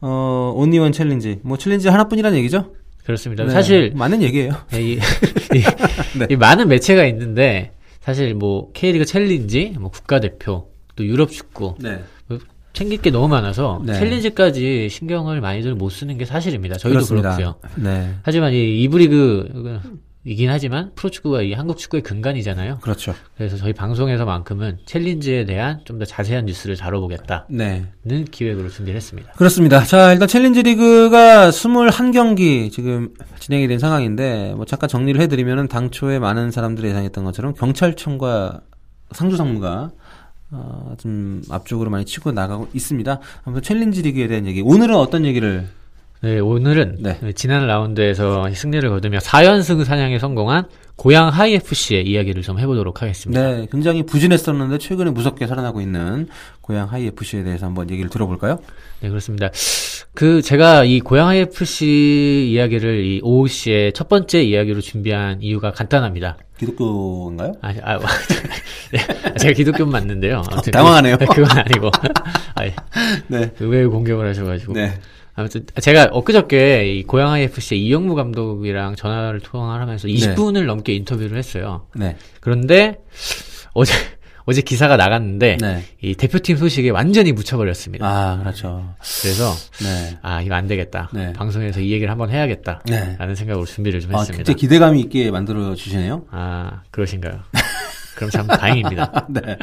[0.00, 1.40] 어, Only One Challenge.
[1.42, 2.72] 뭐 챌린지 하나뿐이라는 얘기죠?
[3.04, 3.44] 그렇습니다.
[3.44, 4.52] 네, 사실, 맞는 얘기예요.
[4.70, 4.92] 네, 이,
[5.54, 6.26] 이, 네.
[6.30, 12.02] 이 많은 매체가 있는데, 사실 뭐, K리그 챌린지, 뭐, 국가대표, 또 유럽 축구, 네.
[12.26, 12.38] 뭐
[12.72, 13.94] 챙길 게 너무 많아서, 네.
[13.94, 16.76] 챌린지까지 신경을 많이들 못 쓰는 게 사실입니다.
[16.76, 17.36] 저희도 그렇습니다.
[17.36, 17.56] 그렇고요.
[17.76, 18.14] 네.
[18.22, 22.78] 하지만 이 2부 리그 이긴 하지만 프로축구가 이 한국 축구의 근간이잖아요.
[22.82, 23.16] 그렇죠.
[23.36, 28.24] 그래서 저희 방송에서만큼은 챌린지에 대한 좀 더 자세한 뉴스를 다뤄보겠다는 네.
[28.30, 29.32] 기획으로 준비를 했습니다.
[29.32, 29.82] 그렇습니다.
[29.82, 36.52] 자, 일단 챌린지 리그가 21경기 지금 진행이 된 상황인데, 뭐 잠깐 정리를 해드리면은 당초에 많은
[36.52, 38.60] 사람들이 예상했던 것처럼 경찰청과
[39.10, 39.90] 상주상무가
[40.52, 43.20] 어, 좀 앞쪽으로 많이 치고 나가고 있습니다.
[43.44, 44.62] 아무튼 챌린지 리그에 대한 얘기.
[44.62, 45.66] 오늘은 어떤 얘기를?
[46.22, 47.18] 네, 오늘은 네.
[47.34, 53.40] 지난 라운드에서 승리를 거두며 4연승 사냥에 성공한 고양 하이FC의 이야기를 좀 해보도록 하겠습니다.
[53.40, 56.28] 네, 굉장히 부진했었는데 최근에 무섭게 살아나고 있는
[56.60, 58.58] 고양 하이 FC에 대해서 한번 얘기를 들어볼까요?
[59.00, 59.48] 네, 그렇습니다.
[60.12, 66.36] 그 제가 이 고양 하이FC 이야기를 이 OOC의 첫 번째 이야기로 준비한 이유가 간단합니다.
[66.58, 67.54] 기독교인가요?
[67.62, 67.98] 아, 아,
[68.92, 68.98] 네,
[69.38, 70.42] 제가 기독교는 맞는데요.
[70.70, 71.16] 당황하네요.
[71.16, 71.90] 그, 그건 아니고.
[72.56, 72.64] 아,
[73.28, 73.50] 네.
[73.58, 74.74] 의외의 공격을 하셔가지고.
[74.74, 74.92] 네.
[75.40, 81.86] 아무튼 제가 엊그저께 이 고양 IFC의 이영무 감독이랑 전화를 통화를 하면서 20분을 넘게 인터뷰를 했어요.
[81.94, 82.16] 네.
[82.40, 82.98] 그런데
[83.72, 83.92] 어제
[84.46, 85.84] 어제 기사가 나갔는데 네.
[86.02, 88.04] 이 대표팀 소식에 완전히 묻혀버렸습니다.
[88.06, 88.94] 아, 그렇죠.
[89.22, 90.18] 그래서 네.
[90.22, 91.08] 아 이거 안 되겠다.
[91.12, 91.32] 네.
[91.34, 92.82] 방송에서 이 얘기를 한번 해야겠다.
[92.86, 93.16] 네.
[93.18, 94.38] 라는 생각으로 준비를 좀 아, 했습니다.
[94.44, 96.26] 굉장히 기대감이 있게 만들어 주시네요.
[96.30, 97.40] 아 그러신가요?
[98.16, 99.26] 그럼 참 다행입니다.
[99.30, 99.56] 네.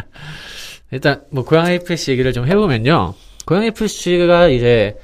[0.92, 3.14] 일단 뭐 고양 FC 얘기를 좀 해보면요.
[3.46, 4.96] 고양 FC가 이제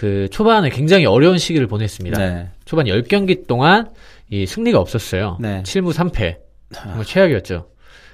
[0.00, 2.18] 그 초반에 굉장히 어려운 시기를 보냈습니다.
[2.18, 2.48] 네.
[2.64, 3.90] 초반 10경기 동안
[4.30, 5.36] 이 승리가 없었어요.
[5.38, 5.62] 네.
[5.62, 6.38] 7무 3패.
[6.72, 7.66] 정말 최악이었죠.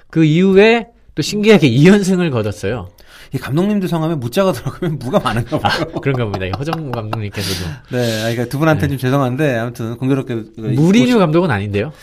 [0.09, 2.89] 그 이후에 또 신기하게 2연승을 거뒀어요.
[3.33, 5.85] 이 감독님들 성함에 무자가 들어가면 무가 많은가 봐요.
[6.01, 6.45] 그런가 봅니다.
[6.45, 7.69] 이 허정무 감독님께서도.
[7.91, 11.93] 네, 아, 그러니까 두 분한테 좀 죄송한데 아무튼 공교롭게 그 무리뉴 감독은 아닌데요.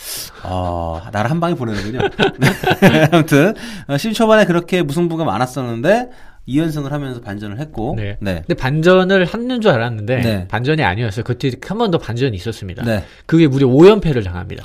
[0.44, 1.98] 어, 나를 한 방에 보내는군요.
[2.40, 3.08] 네.
[3.12, 3.54] 아무튼
[3.86, 6.08] 어, 10초반에 그렇게 무승부가 많았었는데
[6.48, 8.16] 2연승을 하면서 반전을 했고 네.
[8.20, 8.42] 네.
[8.46, 10.48] 근데 반전을 하는 줄 알았는데 네.
[10.48, 11.24] 반전이 아니었어요.
[11.24, 12.82] 그 뒤에 한 번 더 반전이 있었습니다.
[12.84, 13.04] 네.
[13.26, 14.64] 그게 무려 5연패를 당합니다.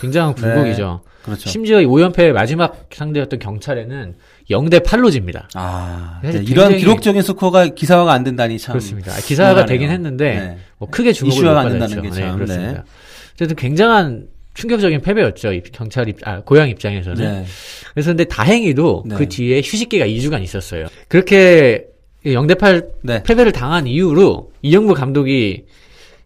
[0.00, 1.02] 굉장한 굴곡이죠.
[1.22, 1.48] 그렇죠.
[1.50, 4.14] 심지어 이 5연패의 마지막 상대였던 경찰에는
[4.50, 5.48] 0대 8로 집니다.
[5.54, 8.74] 아, 네, 이런 기록적인 스코어가 기사화가 안 된다니 참.
[8.74, 9.12] 그렇습니다.
[9.12, 9.66] 아, 기사가 불안하네요.
[9.66, 10.58] 되긴 했는데 네.
[10.78, 11.72] 뭐 크게 주목을 이슈화가 못 안.
[11.78, 12.72] 된다는 게 네, 참, 그렇습니다.
[12.72, 12.82] 네.
[13.34, 15.52] 어쨌든 굉장한 충격적인 패배였죠.
[15.52, 17.22] 이 경찰 입, 아, 고향 입장에서는.
[17.22, 17.44] 네.
[17.92, 19.14] 그래서 근데 다행히도 네.
[19.16, 20.86] 그 뒤에 휴식기가 2주간 있었어요.
[21.08, 21.86] 그렇게
[22.24, 23.22] 0대8 네.
[23.22, 25.66] 패배를 당한 이후로 이영부 감독이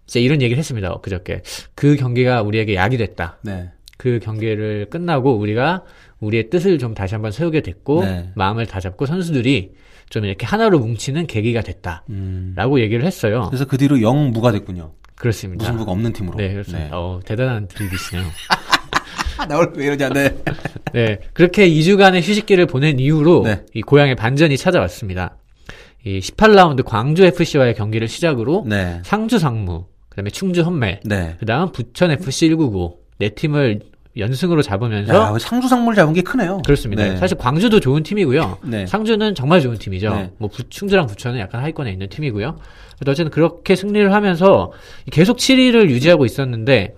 [0.07, 0.97] 이제 이런 얘기를 했습니다.
[1.03, 1.43] 그저께.
[1.75, 3.39] 그 경기가 우리에게 약이 됐다.
[3.43, 3.71] 네.
[3.97, 5.85] 그 경기를 끝나고 우리가
[6.21, 8.31] 우리의 뜻을 좀 다시 한번 세우게 됐고 네.
[8.35, 9.73] 마음을 다잡고 선수들이
[10.09, 12.79] 좀 이렇게 하나로 뭉치는 계기가 됐다라고 음.
[12.79, 13.47] 얘기를 했어요.
[13.49, 14.93] 그래서 그 뒤로 영 무가 됐군요.
[15.21, 15.65] 그렇습니다.
[15.65, 16.39] 무승부가 없는 팀으로.
[16.39, 16.99] 네, 그렇습니다.
[16.99, 18.25] 어, 대단한 드립이시네요.
[19.37, 20.37] 아, 나 오늘 왜 이러지 않네.
[20.95, 23.63] 네, 그렇게 2주간의 휴식기를 보낸 이후로 네.
[23.75, 25.37] 이 고향의 반전이 찾아왔습니다.
[26.05, 29.03] 이 18라운드 광주 FC와의 경기를 시작으로 네.
[29.05, 31.37] 상주 상무, 그다음에 충주 헌멜, 네.
[31.39, 33.81] 그다음 부천 FC 199 네 팀을
[34.17, 36.63] 연승으로 잡으면서 야, 상주 상물 잡은 게 크네요.
[36.65, 37.05] 그렇습니다.
[37.05, 37.17] 네.
[37.17, 38.59] 사실 광주도 좋은 팀이고요.
[38.63, 38.87] 네.
[38.87, 40.15] 상주는 정말 좋은 팀이죠.
[40.15, 40.31] 네.
[40.39, 42.59] 뭐 부- 충주랑 부천은 약간 하위권에 있는 팀이고요.
[43.07, 44.73] 어쨌든 그렇게 승리를 하면서
[45.11, 46.95] 계속 7위를 유지하고 있었는데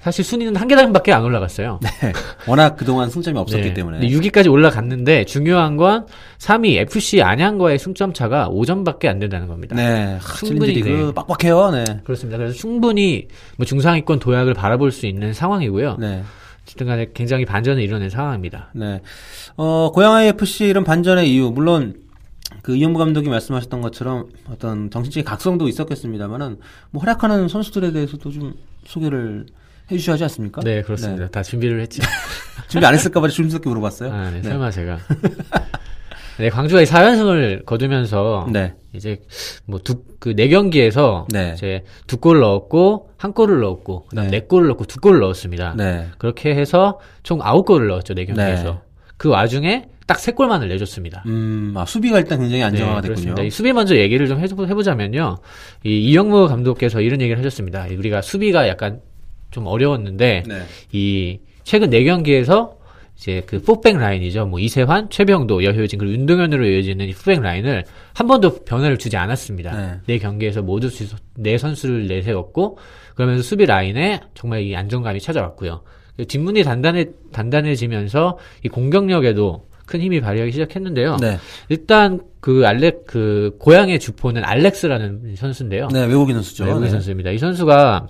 [0.00, 1.78] 사실 순위는 한 계단밖에 안 올라갔어요.
[1.82, 2.12] 네.
[2.46, 3.74] 워낙 그동안 승점이 없었기 네.
[3.74, 4.00] 때문에.
[4.00, 6.06] 근데 6위까지 올라갔는데 중요한 건
[6.38, 9.76] 3위 FC 안양과의 승점 차가 5점밖에 안 된다는 겁니다.
[9.76, 10.18] 네.
[10.38, 11.14] 충분히, 챌린지 리그 네.
[11.14, 11.70] 빡빡해요.
[11.70, 11.84] 네.
[12.04, 12.38] 그렇습니다.
[12.38, 15.96] 그래서 충분히 뭐 중상위권 도약을 바라볼 수 있는 상황이고요.
[15.98, 16.22] 네.
[16.62, 18.70] 어쨌든 간에 굉장히 반전을 이뤄낸 상황입니다.
[18.74, 19.00] 네.
[19.56, 21.94] 어, 고양 하이 FC 이런 반전의 이유, 물론,
[22.62, 26.58] 그 이영부 감독이 말씀하셨던 것처럼 어떤 정신적인 각성도 있었겠습니다만은,
[26.90, 28.54] 뭐 활약하는 선수들에 대해서도 좀
[28.86, 29.46] 소개를
[29.90, 30.60] 해주셔야 하지 않습니까?
[30.62, 31.28] 네, 그렇습니다.
[31.28, 32.02] 다 준비를 했죠.
[32.68, 34.12] 준비 안 했을까봐 조심스럽게 물어봤어요.
[34.12, 34.98] 아, 네, 설마 제가.
[36.38, 38.72] 네, 광주가 4연승을 거두면서 네.
[38.94, 39.18] 이제
[39.66, 41.52] 뭐두그네 경기에서 네.
[41.54, 44.38] 이제 두 골을 넣었고 한 골을 넣었고 그다음 네.
[44.40, 45.74] 네 골을 넣고 두 골을 넣었습니다.
[45.76, 46.06] 네.
[46.16, 48.62] 그렇게 해서 총 아홉 골을 넣었죠 네 경기에서.
[48.64, 48.78] 네.
[49.18, 51.22] 그 와중에 딱 세 골만을 내줬습니다.
[51.26, 53.44] 음, 아, 수비가 일단 굉장히 안정화가 네, 됐군요.
[53.44, 55.36] 이 수비 먼저 얘기를 좀 해보, 해보자면요.
[55.84, 57.86] 이 이영무 감독께서 이런 얘기를 하셨습니다.
[57.96, 59.00] 우리가 수비가 약간
[59.50, 60.62] 좀 어려웠는데 네.
[60.92, 62.76] 이 최근 네 경기에서
[63.16, 64.46] 이제 그 포백 라인이죠.
[64.46, 67.84] 뭐 이세환, 최병도, 여효진 그리고 윤동현으로 이어지는 이 포백 라인을
[68.14, 69.76] 한 번도 변화를 주지 않았습니다.
[69.76, 69.94] 네.
[70.06, 72.78] 네 경기에서 모두 수- 네 선수를 내세웠고
[73.14, 75.82] 그러면서 수비 라인에 정말 이 안정감이 찾아왔고요.
[76.16, 81.16] 그리고 뒷문이 단단해 단단해지면서 이 공격력에도 큰 힘이 발휘하기 시작했는데요.
[81.16, 81.36] 네.
[81.68, 85.88] 일단 그 알렉 그 고향의 주포는 알렉스라는 선수인데요.
[85.92, 86.64] 네, 외국인 선수죠.
[86.64, 86.90] 외국인 네.
[86.90, 87.32] 선수입니다.
[87.32, 88.06] 이 선수가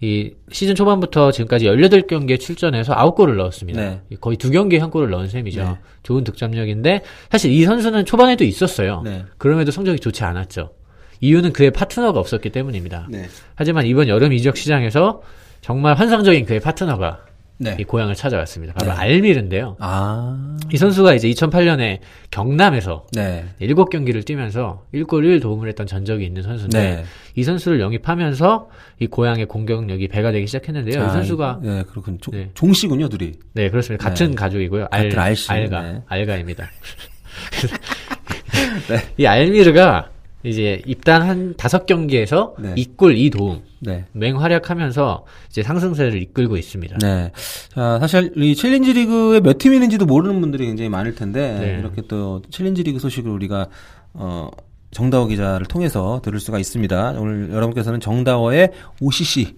[0.00, 3.80] 이 시즌 초반부터 지금까지 18경기에 출전해서 9골을 넣었습니다.
[3.80, 4.00] 네.
[4.20, 5.62] 거의 두 경기에 한 골을 넣은 셈이죠.
[5.62, 5.78] 네.
[6.02, 9.02] 좋은 득점력인데 사실 이 선수는 초반에도 있었어요.
[9.04, 9.24] 네.
[9.38, 10.70] 그럼에도 성적이 좋지 않았죠.
[11.20, 13.06] 이유는 그의 파트너가 없었기 때문입니다.
[13.10, 13.28] 네.
[13.54, 15.22] 하지만 이번 여름 이적 시장에서
[15.60, 17.24] 정말 환상적인 그의 파트너가
[17.62, 17.76] 네.
[17.78, 18.74] 이 고향을 찾아왔습니다.
[18.74, 18.98] 바로 네.
[18.98, 19.76] 알미르인데요.
[19.78, 20.56] 아.
[20.72, 23.44] 이 선수가 이제 2008년에 경남에서 네.
[23.60, 27.04] 7경기를 뛰면서 1골 1도움을 했던 전적이 있는 선수인데 네.
[27.36, 31.02] 이 선수를 영입하면서 이 고향의 공격력이 배가 되기 시작했는데요.
[31.02, 32.18] 이 자, 선수가 네, 그렇군.
[32.20, 32.50] 종, 네.
[32.54, 33.32] 종씨군요, 둘이.
[33.54, 34.08] 네 그렇습니다.
[34.08, 34.34] 같은 네.
[34.34, 34.88] 가족이고요.
[34.90, 36.02] 알, 알씨, 알가 네.
[36.06, 36.68] 알가입니다.
[39.16, 40.11] 이 알미르가
[40.44, 42.74] 이제 입단 한 다섯 경기에서 네.
[42.74, 44.04] 2골 2도움 네.
[44.12, 46.98] 맹활약하면서 이제 상승세를 이끌고 있습니다.
[46.98, 47.30] 네.
[47.74, 51.78] 자, 사실 이 챌린지 리그에 몇 팀이 있는지도 모르는 분들이 굉장히 많을 텐데 네.
[51.78, 53.68] 이렇게 또 챌린지 리그 소식을 우리가
[54.14, 54.50] 어
[54.90, 57.14] 정다워 기자를 통해서 들을 수가 있습니다.
[57.18, 59.56] 오늘 여러분께서는 정다워의 OCC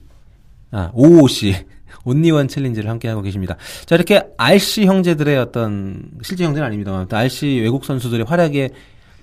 [0.70, 1.54] 아, OOC
[2.04, 3.56] 온리원 챌린지를 함께 하고 계십니다.
[3.86, 8.70] 자, 이렇게 알 씨 형제들의 어떤 실제 형제는 아닙니다만 또 알 씨 외국 선수들의 활약에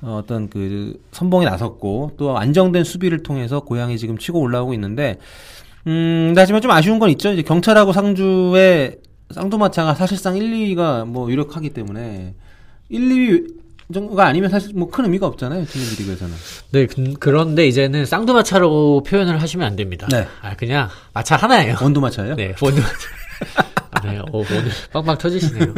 [0.02, 5.18] 어, 어떤 그 선봉에 나섰고 또 안정된 수비를 통해서 고양이 지금 치고 올라오고 있는데
[5.88, 7.32] 음, 하지만 좀 아쉬운 건 있죠.
[7.32, 8.98] 이제 경찰하고 상주의
[9.32, 12.34] 쌍두마차가 사실상 1, 2위가 뭐 유력하기 때문에
[12.90, 13.62] 1, 2위
[13.94, 15.66] 정도가 아니면 사실 뭐 큰 의미가 없잖아요.
[15.66, 16.34] 챌린지 리그에서는.
[16.72, 20.08] 네, 그, 그런데 이제는 쌍두마차라고 표현을 하시면 안 됩니다.
[20.12, 20.28] 네.
[20.42, 21.76] 아, 그냥 마차 하나예요.
[21.82, 22.36] 원두마차예요?
[22.36, 22.94] 네, 원두마차.
[24.04, 24.48] 아, 네, 어, 오늘
[24.94, 25.74] 빵빵 터지시네요.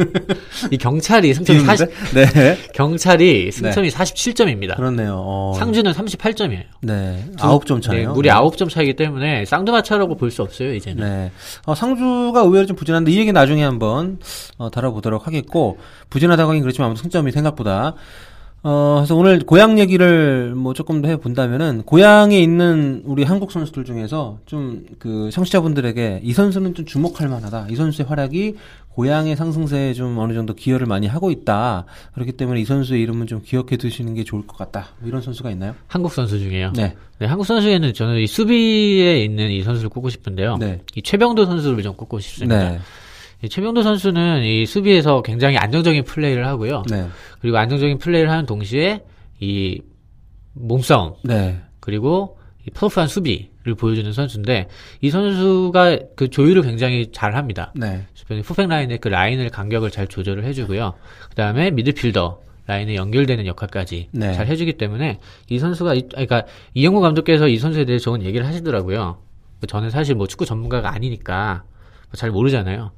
[0.70, 1.94] 이 경찰이 승점이 비웃는데?
[1.94, 2.58] 40, 네.
[2.74, 4.76] 경찰이 승점이 47점입니다.
[4.76, 5.14] 그렇네요.
[5.24, 6.64] 어, 상주는 38점이에요.
[6.82, 7.24] 네.
[7.40, 8.12] 아홉 점 차네요.
[8.12, 11.04] 무리 9점 차이기 때문에 쌍두마차라고 볼 수 없어요, 이제는.
[11.04, 11.30] 네.
[11.66, 14.18] 어, 상주가 의외로 좀 부진한데 이 얘기 나중에 한번
[14.58, 15.78] 어, 다뤄보도록 하겠고
[16.10, 17.94] 부진하다고 하긴 그렇지만 아무튼 승점이 생각보다
[18.66, 24.38] 어, 그래서 오늘 고향 얘기를 뭐 조금 더 해본다면은 고향에 있는 우리 한국 선수들 중에서
[24.46, 27.66] 좀 그 청취자분들에게 이 선수는 좀 주목할 만하다.
[27.70, 28.54] 이 선수의 활약이
[28.88, 31.84] 고향의 상승세에 좀 어느 정도 기여를 많이 하고 있다.
[32.14, 34.88] 그렇기 때문에 이 선수의 이름은 좀 기억해 두시는 게 좋을 것 같다.
[35.00, 35.74] 뭐 이런 선수가 있나요?
[35.88, 36.72] 한국 선수 중에요.
[36.74, 36.94] 네.
[37.18, 40.56] 네, 한국 선수 중에는 저는 이 수비에 있는 이 선수를 꼽고 싶은데요.
[40.56, 40.80] 네.
[40.94, 42.70] 이 최병도 선수를 좀 꼽고 싶습니다.
[42.70, 42.78] 네.
[43.42, 46.82] 이 최병도 선수는 이 수비에서 굉장히 안정적인 플레이를 하고요.
[46.90, 47.06] 네.
[47.40, 49.02] 그리고 안정적인 플레이를 하는 동시에
[49.40, 49.80] 이
[50.54, 51.60] 몸싸움 네.
[51.80, 54.68] 그리고 이 퍼프한 수비를 보여주는 선수인데
[55.02, 57.72] 이 선수가 그 조율을 굉장히 잘 합니다.
[57.76, 58.06] 네.
[58.14, 60.94] 주변에 후백 라인의 그 라인을 간격을 잘 조절을 해주고요.
[61.28, 64.32] 그 다음에 미드필더 라인에 연결되는 역할까지 네.
[64.32, 65.18] 잘 해주기 때문에
[65.50, 69.18] 이 선수가 이- 그러니까 이영구 감독께서 이 선수에 대해 좋은 얘기를 하시더라고요.
[69.68, 71.64] 저는 사실 뭐 축구 전문가가 아니니까
[72.10, 72.92] 뭐잘 모르잖아요.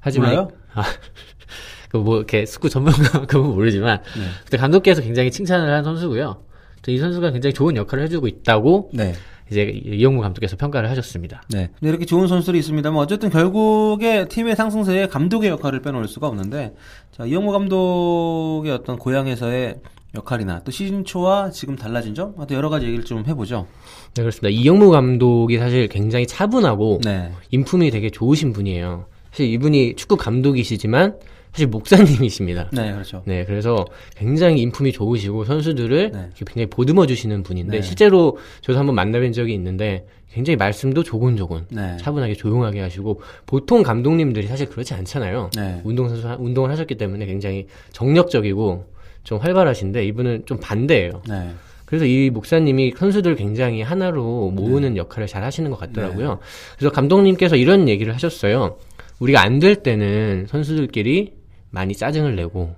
[0.00, 0.50] 하지만 몰라요?
[1.90, 4.22] 그뭐 이렇게 축구 전문가만큼은 모르지만 네.
[4.44, 6.42] 그때 감독께서 굉장히 칭찬을 한 선수고요.
[6.82, 9.14] 또이 선수가 굉장히 좋은 역할을 해주고 있다고 네.
[9.50, 11.42] 이제 이영구 감독께서 평가를 하셨습니다.
[11.50, 11.68] 네.
[11.78, 16.74] 근데 이렇게 좋은 선수들이 있습니다만 어쨌든 결국에 팀의 상승세에 감독의 역할을 빼놓을 수가 없는데
[17.12, 19.76] 자 이영모 감독의 어떤 고향에서의
[20.14, 23.66] 역할이나 또 시즌 초와 지금 달라진 점, 또 여러 가지 얘기를 좀 해보죠.
[24.14, 24.48] 네, 그렇습니다.
[24.48, 27.32] 이영무 감독이 사실 굉장히 차분하고 네.
[27.50, 29.06] 인품이 되게 좋으신 분이에요.
[29.32, 31.16] 사실 이분이 축구 감독이시지만
[31.52, 32.70] 사실 목사님이십니다.
[32.72, 33.22] 네, 그렇죠.
[33.26, 33.84] 네, 그래서
[34.16, 36.28] 굉장히 인품이 좋으시고 선수들을 네.
[36.34, 37.82] 굉장히 보듬어 주시는 분인데 네.
[37.82, 41.96] 실제로 저도 한번 만나뵌 적이 있는데 굉장히 말씀도 조곤조곤 네.
[41.98, 45.50] 차분하게 조용하게 하시고 보통 감독님들이 사실 그렇지 않잖아요.
[45.56, 45.80] 네.
[45.84, 48.86] 운동선수 운동을 하셨기 때문에 굉장히 정력적이고
[49.24, 51.22] 좀 활발하신데 이분은 좀 반대예요.
[51.28, 51.50] 네.
[51.84, 56.38] 그래서 이 목사님이 선수들 굉장히 하나로 모으는 역할을 잘 하시는 것 같더라고요.
[56.78, 58.78] 그래서 감독님께서 이런 얘기를 하셨어요.
[59.22, 61.34] 우리가 안 될 때는 선수들끼리
[61.70, 62.74] 많이 짜증을 내고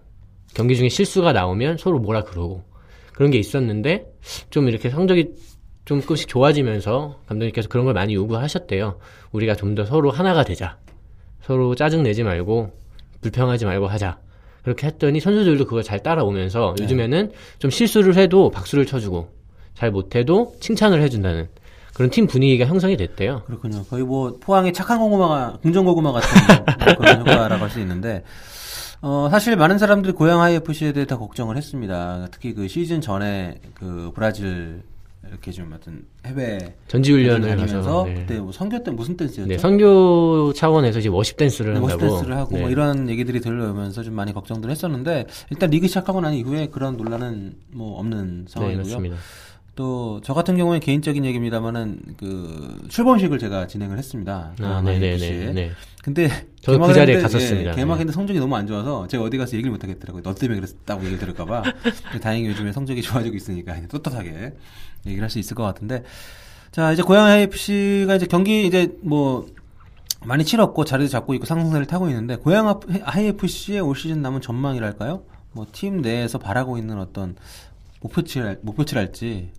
[0.54, 2.62] 경기 중에 실수가 나오면 서로 뭐라 그러고
[3.14, 4.04] 그런 게 있었는데
[4.50, 5.30] 좀 이렇게 성적이
[5.86, 8.98] 좀 조금씩 좋아지면서 감독님께서 그런 걸 많이 요구하셨대요.
[9.32, 10.78] 우리가 좀 더 서로 하나가 되자.
[11.40, 12.70] 서로 짜증 내지 말고
[13.22, 14.18] 불평하지 말고 하자.
[14.62, 19.28] 그렇게 했더니 선수들도 그걸 잘 따라오면서 요즘에는 좀 실수를 해도 박수를 쳐주고
[19.74, 21.48] 잘 못해도 칭찬을 해준다는
[21.94, 23.42] 그런 팀 분위기가 형성이 됐대요.
[23.46, 23.84] 그렇군요.
[23.84, 26.28] 거의 뭐 포항의 착한 고구마가 긍정 고구마 같은
[26.86, 28.22] 뭐 그런 효과라고 할 수 있는데
[29.00, 32.26] 어 사실 많은 사람들이 고양 IFC에 대해 다 걱정을 했습니다.
[32.30, 34.82] 특히 그 시즌 전에 그 브라질
[35.28, 38.14] 이렇게 좀 어떤 해외 전지훈련을 가서 네.
[38.14, 39.48] 그때 뭐 선교 때 무슨 댄스였죠?
[39.48, 42.02] 네, 선교 차원에서 이제 워십 댄스를 네, 한다고.
[42.02, 42.60] 워시 댄스를 하고 네.
[42.60, 47.54] 뭐 이런 얘기들이 들려오면서 좀 많이 걱정들 했었는데 일단 리그 시작하고 난 이후에 그런 논란은
[47.72, 49.14] 뭐 없는 네, 상황이고요.
[49.76, 54.54] 또 저 같은 경우에 개인적인 얘기입니다만은 그 출범식을 제가 진행을 했습니다.
[54.60, 55.06] 아, 네네네.
[55.12, 55.52] IFC에.
[55.52, 55.72] 네.
[56.02, 56.28] 근데
[56.60, 57.70] 저도 그 자리에 했는데, 갔었습니다.
[57.72, 60.22] 예, 개막했는데 성적이 너무 안 좋아서 제가 어디 가서 얘기를 못 하겠더라고요.
[60.22, 61.62] 너 때문에 그랬다고 얘기를 들을까봐.
[62.22, 64.52] 다행히 요즘에 성적이 좋아지고 있으니까 떳떳하게
[65.06, 66.04] 얘기를 할 수 있을 것 같은데.
[66.70, 69.46] 자 이제 고양 IFC가 이제 경기 이제 뭐
[70.24, 75.22] 많이 치렀고 자리도 잡고 있고 상승세를 타고 있는데 고양 IFC의 올 시즌 남은 전망이랄까요?
[75.52, 77.36] 뭐 팀 내에서 바라고 있는 어떤
[78.00, 79.50] 목표치 목표치랄지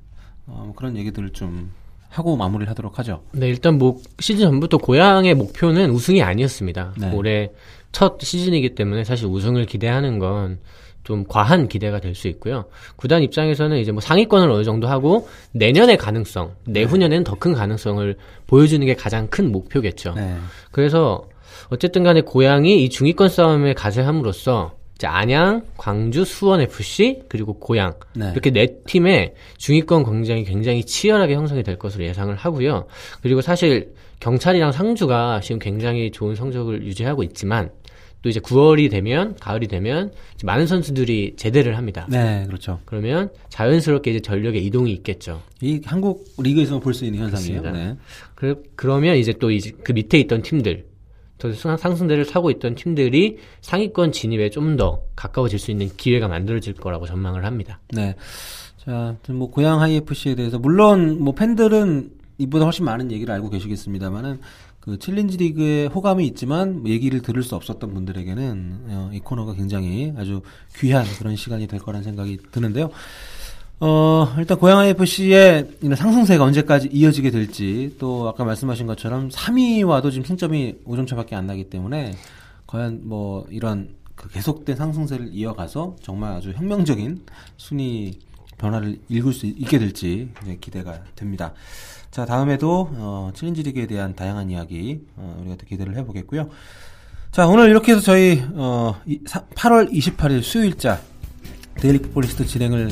[0.47, 1.71] 어, 뭐 그런 얘기들을 좀
[2.09, 3.21] 하고 마무리를 하도록 하죠.
[3.33, 6.93] 네, 일단 뭐 시즌 전부터 고향의 목표는 우승이 아니었습니다.
[6.99, 7.11] 네.
[7.13, 7.51] 올해
[7.91, 10.59] 첫 시즌이기 때문에 사실 우승을 기대하는 건
[11.05, 12.65] 좀 과한 기대가 될 수 있고요.
[12.95, 18.83] 구단 입장에서는 이제 뭐 상위권을 어느 정도 하고 내년의 가능성, 내후년에는 더 큰 가능성을 보여주는
[18.87, 20.13] 게 가장 큰 목표겠죠.
[20.15, 20.35] 네.
[20.71, 21.29] 그래서
[21.69, 28.31] 어쨌든 간에 고향이 이 중위권 싸움에 가세함으로써 이제 안양, 광주, 수원 FC 그리고 고양 네.
[28.31, 32.85] 이렇게 네 팀의 중위권 경쟁이 굉장히 치열하게 형성이 될 것으로 예상을 하고요.
[33.21, 37.69] 그리고 사실 경찰이랑 상주가 지금 굉장히 좋은 성적을 유지하고 있지만
[38.21, 40.11] 또 이제 9월이 되면 가을이 되면
[40.43, 42.07] 많은 선수들이 제대를 합니다.
[42.09, 42.79] 네, 그렇죠.
[42.85, 45.43] 그러면 자연스럽게 이제 전력의 이동이 있겠죠.
[45.61, 47.61] 이 한국 리그에서만 볼수 있는 현상이에요.
[47.61, 47.95] 네.
[48.33, 50.85] 그, 그러면 이제 또 이제 그 밑에 있던 팀들,
[51.39, 57.45] 상승세를 타고 있던 팀들이 상위권 진입에 좀 더 가까워질 수 있는 기회가 만들어질 거라고 전망을
[57.45, 57.79] 합니다.
[57.93, 58.15] 네.
[58.77, 64.39] 자, 뭐 고양 하이FC에 대해서 물론 뭐 팬들은 이보다 훨씬 많은 얘기를 알고 계시겠습니다만은
[64.81, 70.13] 그 챌린지 리그에 호감이 있지만 뭐 얘기를 들을 수 없었던 분들에게는 어, 이 코너가 굉장히
[70.17, 70.41] 아주
[70.77, 72.89] 귀한 그런 시간이 될 거라는 생각이 드는데요.
[73.87, 80.25] 어, 일단 고양 IFC의 이런 상승세가 언제까지 이어지게 될지 또 아까 말씀하신 것처럼 3위와도 지금
[80.25, 82.15] 승점이 5점 차밖에 안 나기 때문에
[82.65, 87.25] 과연 뭐 이런 그 계속된 상승세를 이어가서 정말 아주 혁명적인
[87.57, 88.17] 순위
[88.57, 90.29] 변화를 읽을 수 있게 될지
[90.61, 91.53] 기대가 됩니다.
[92.09, 96.49] 자, 다음에도 어, 챌린지 리그에 대한 다양한 이야기 어, 우리가 또 기대를 해보겠고요.
[97.31, 100.99] 자, 오늘 이렇게 해서 저희 어, 이- 사- 8월 28일 수요일자
[101.75, 102.89] 데일리 풋볼리스트 진행을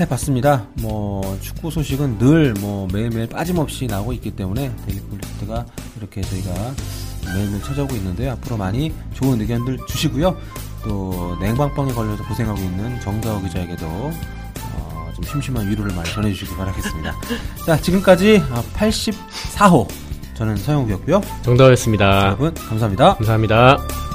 [0.00, 0.66] 해봤습니다.
[0.80, 5.64] 뭐 축구 소식은 늘 뭐 매일매일 빠짐없이 나오고 있기 때문에 데일리 풋볼리스트가
[5.98, 6.50] 이렇게 저희가
[7.34, 8.32] 매일매일 찾아오고 있는데요.
[8.32, 10.36] 앞으로 많이 좋은 의견들 주시고요.
[10.84, 17.14] 또 냉방병에 걸려서 고생하고 있는 정다워 기자에게도 어, 좀 심심한 위로를 많이 전해주시기 바라겠습니다.
[17.66, 18.42] 자, 지금까지
[18.74, 19.88] 84호
[20.34, 21.20] 저는 서형욱이었고요.
[21.42, 22.26] 정다워였습니다.
[22.26, 23.14] 여러분 감사합니다.
[23.16, 24.07] 감사합니다.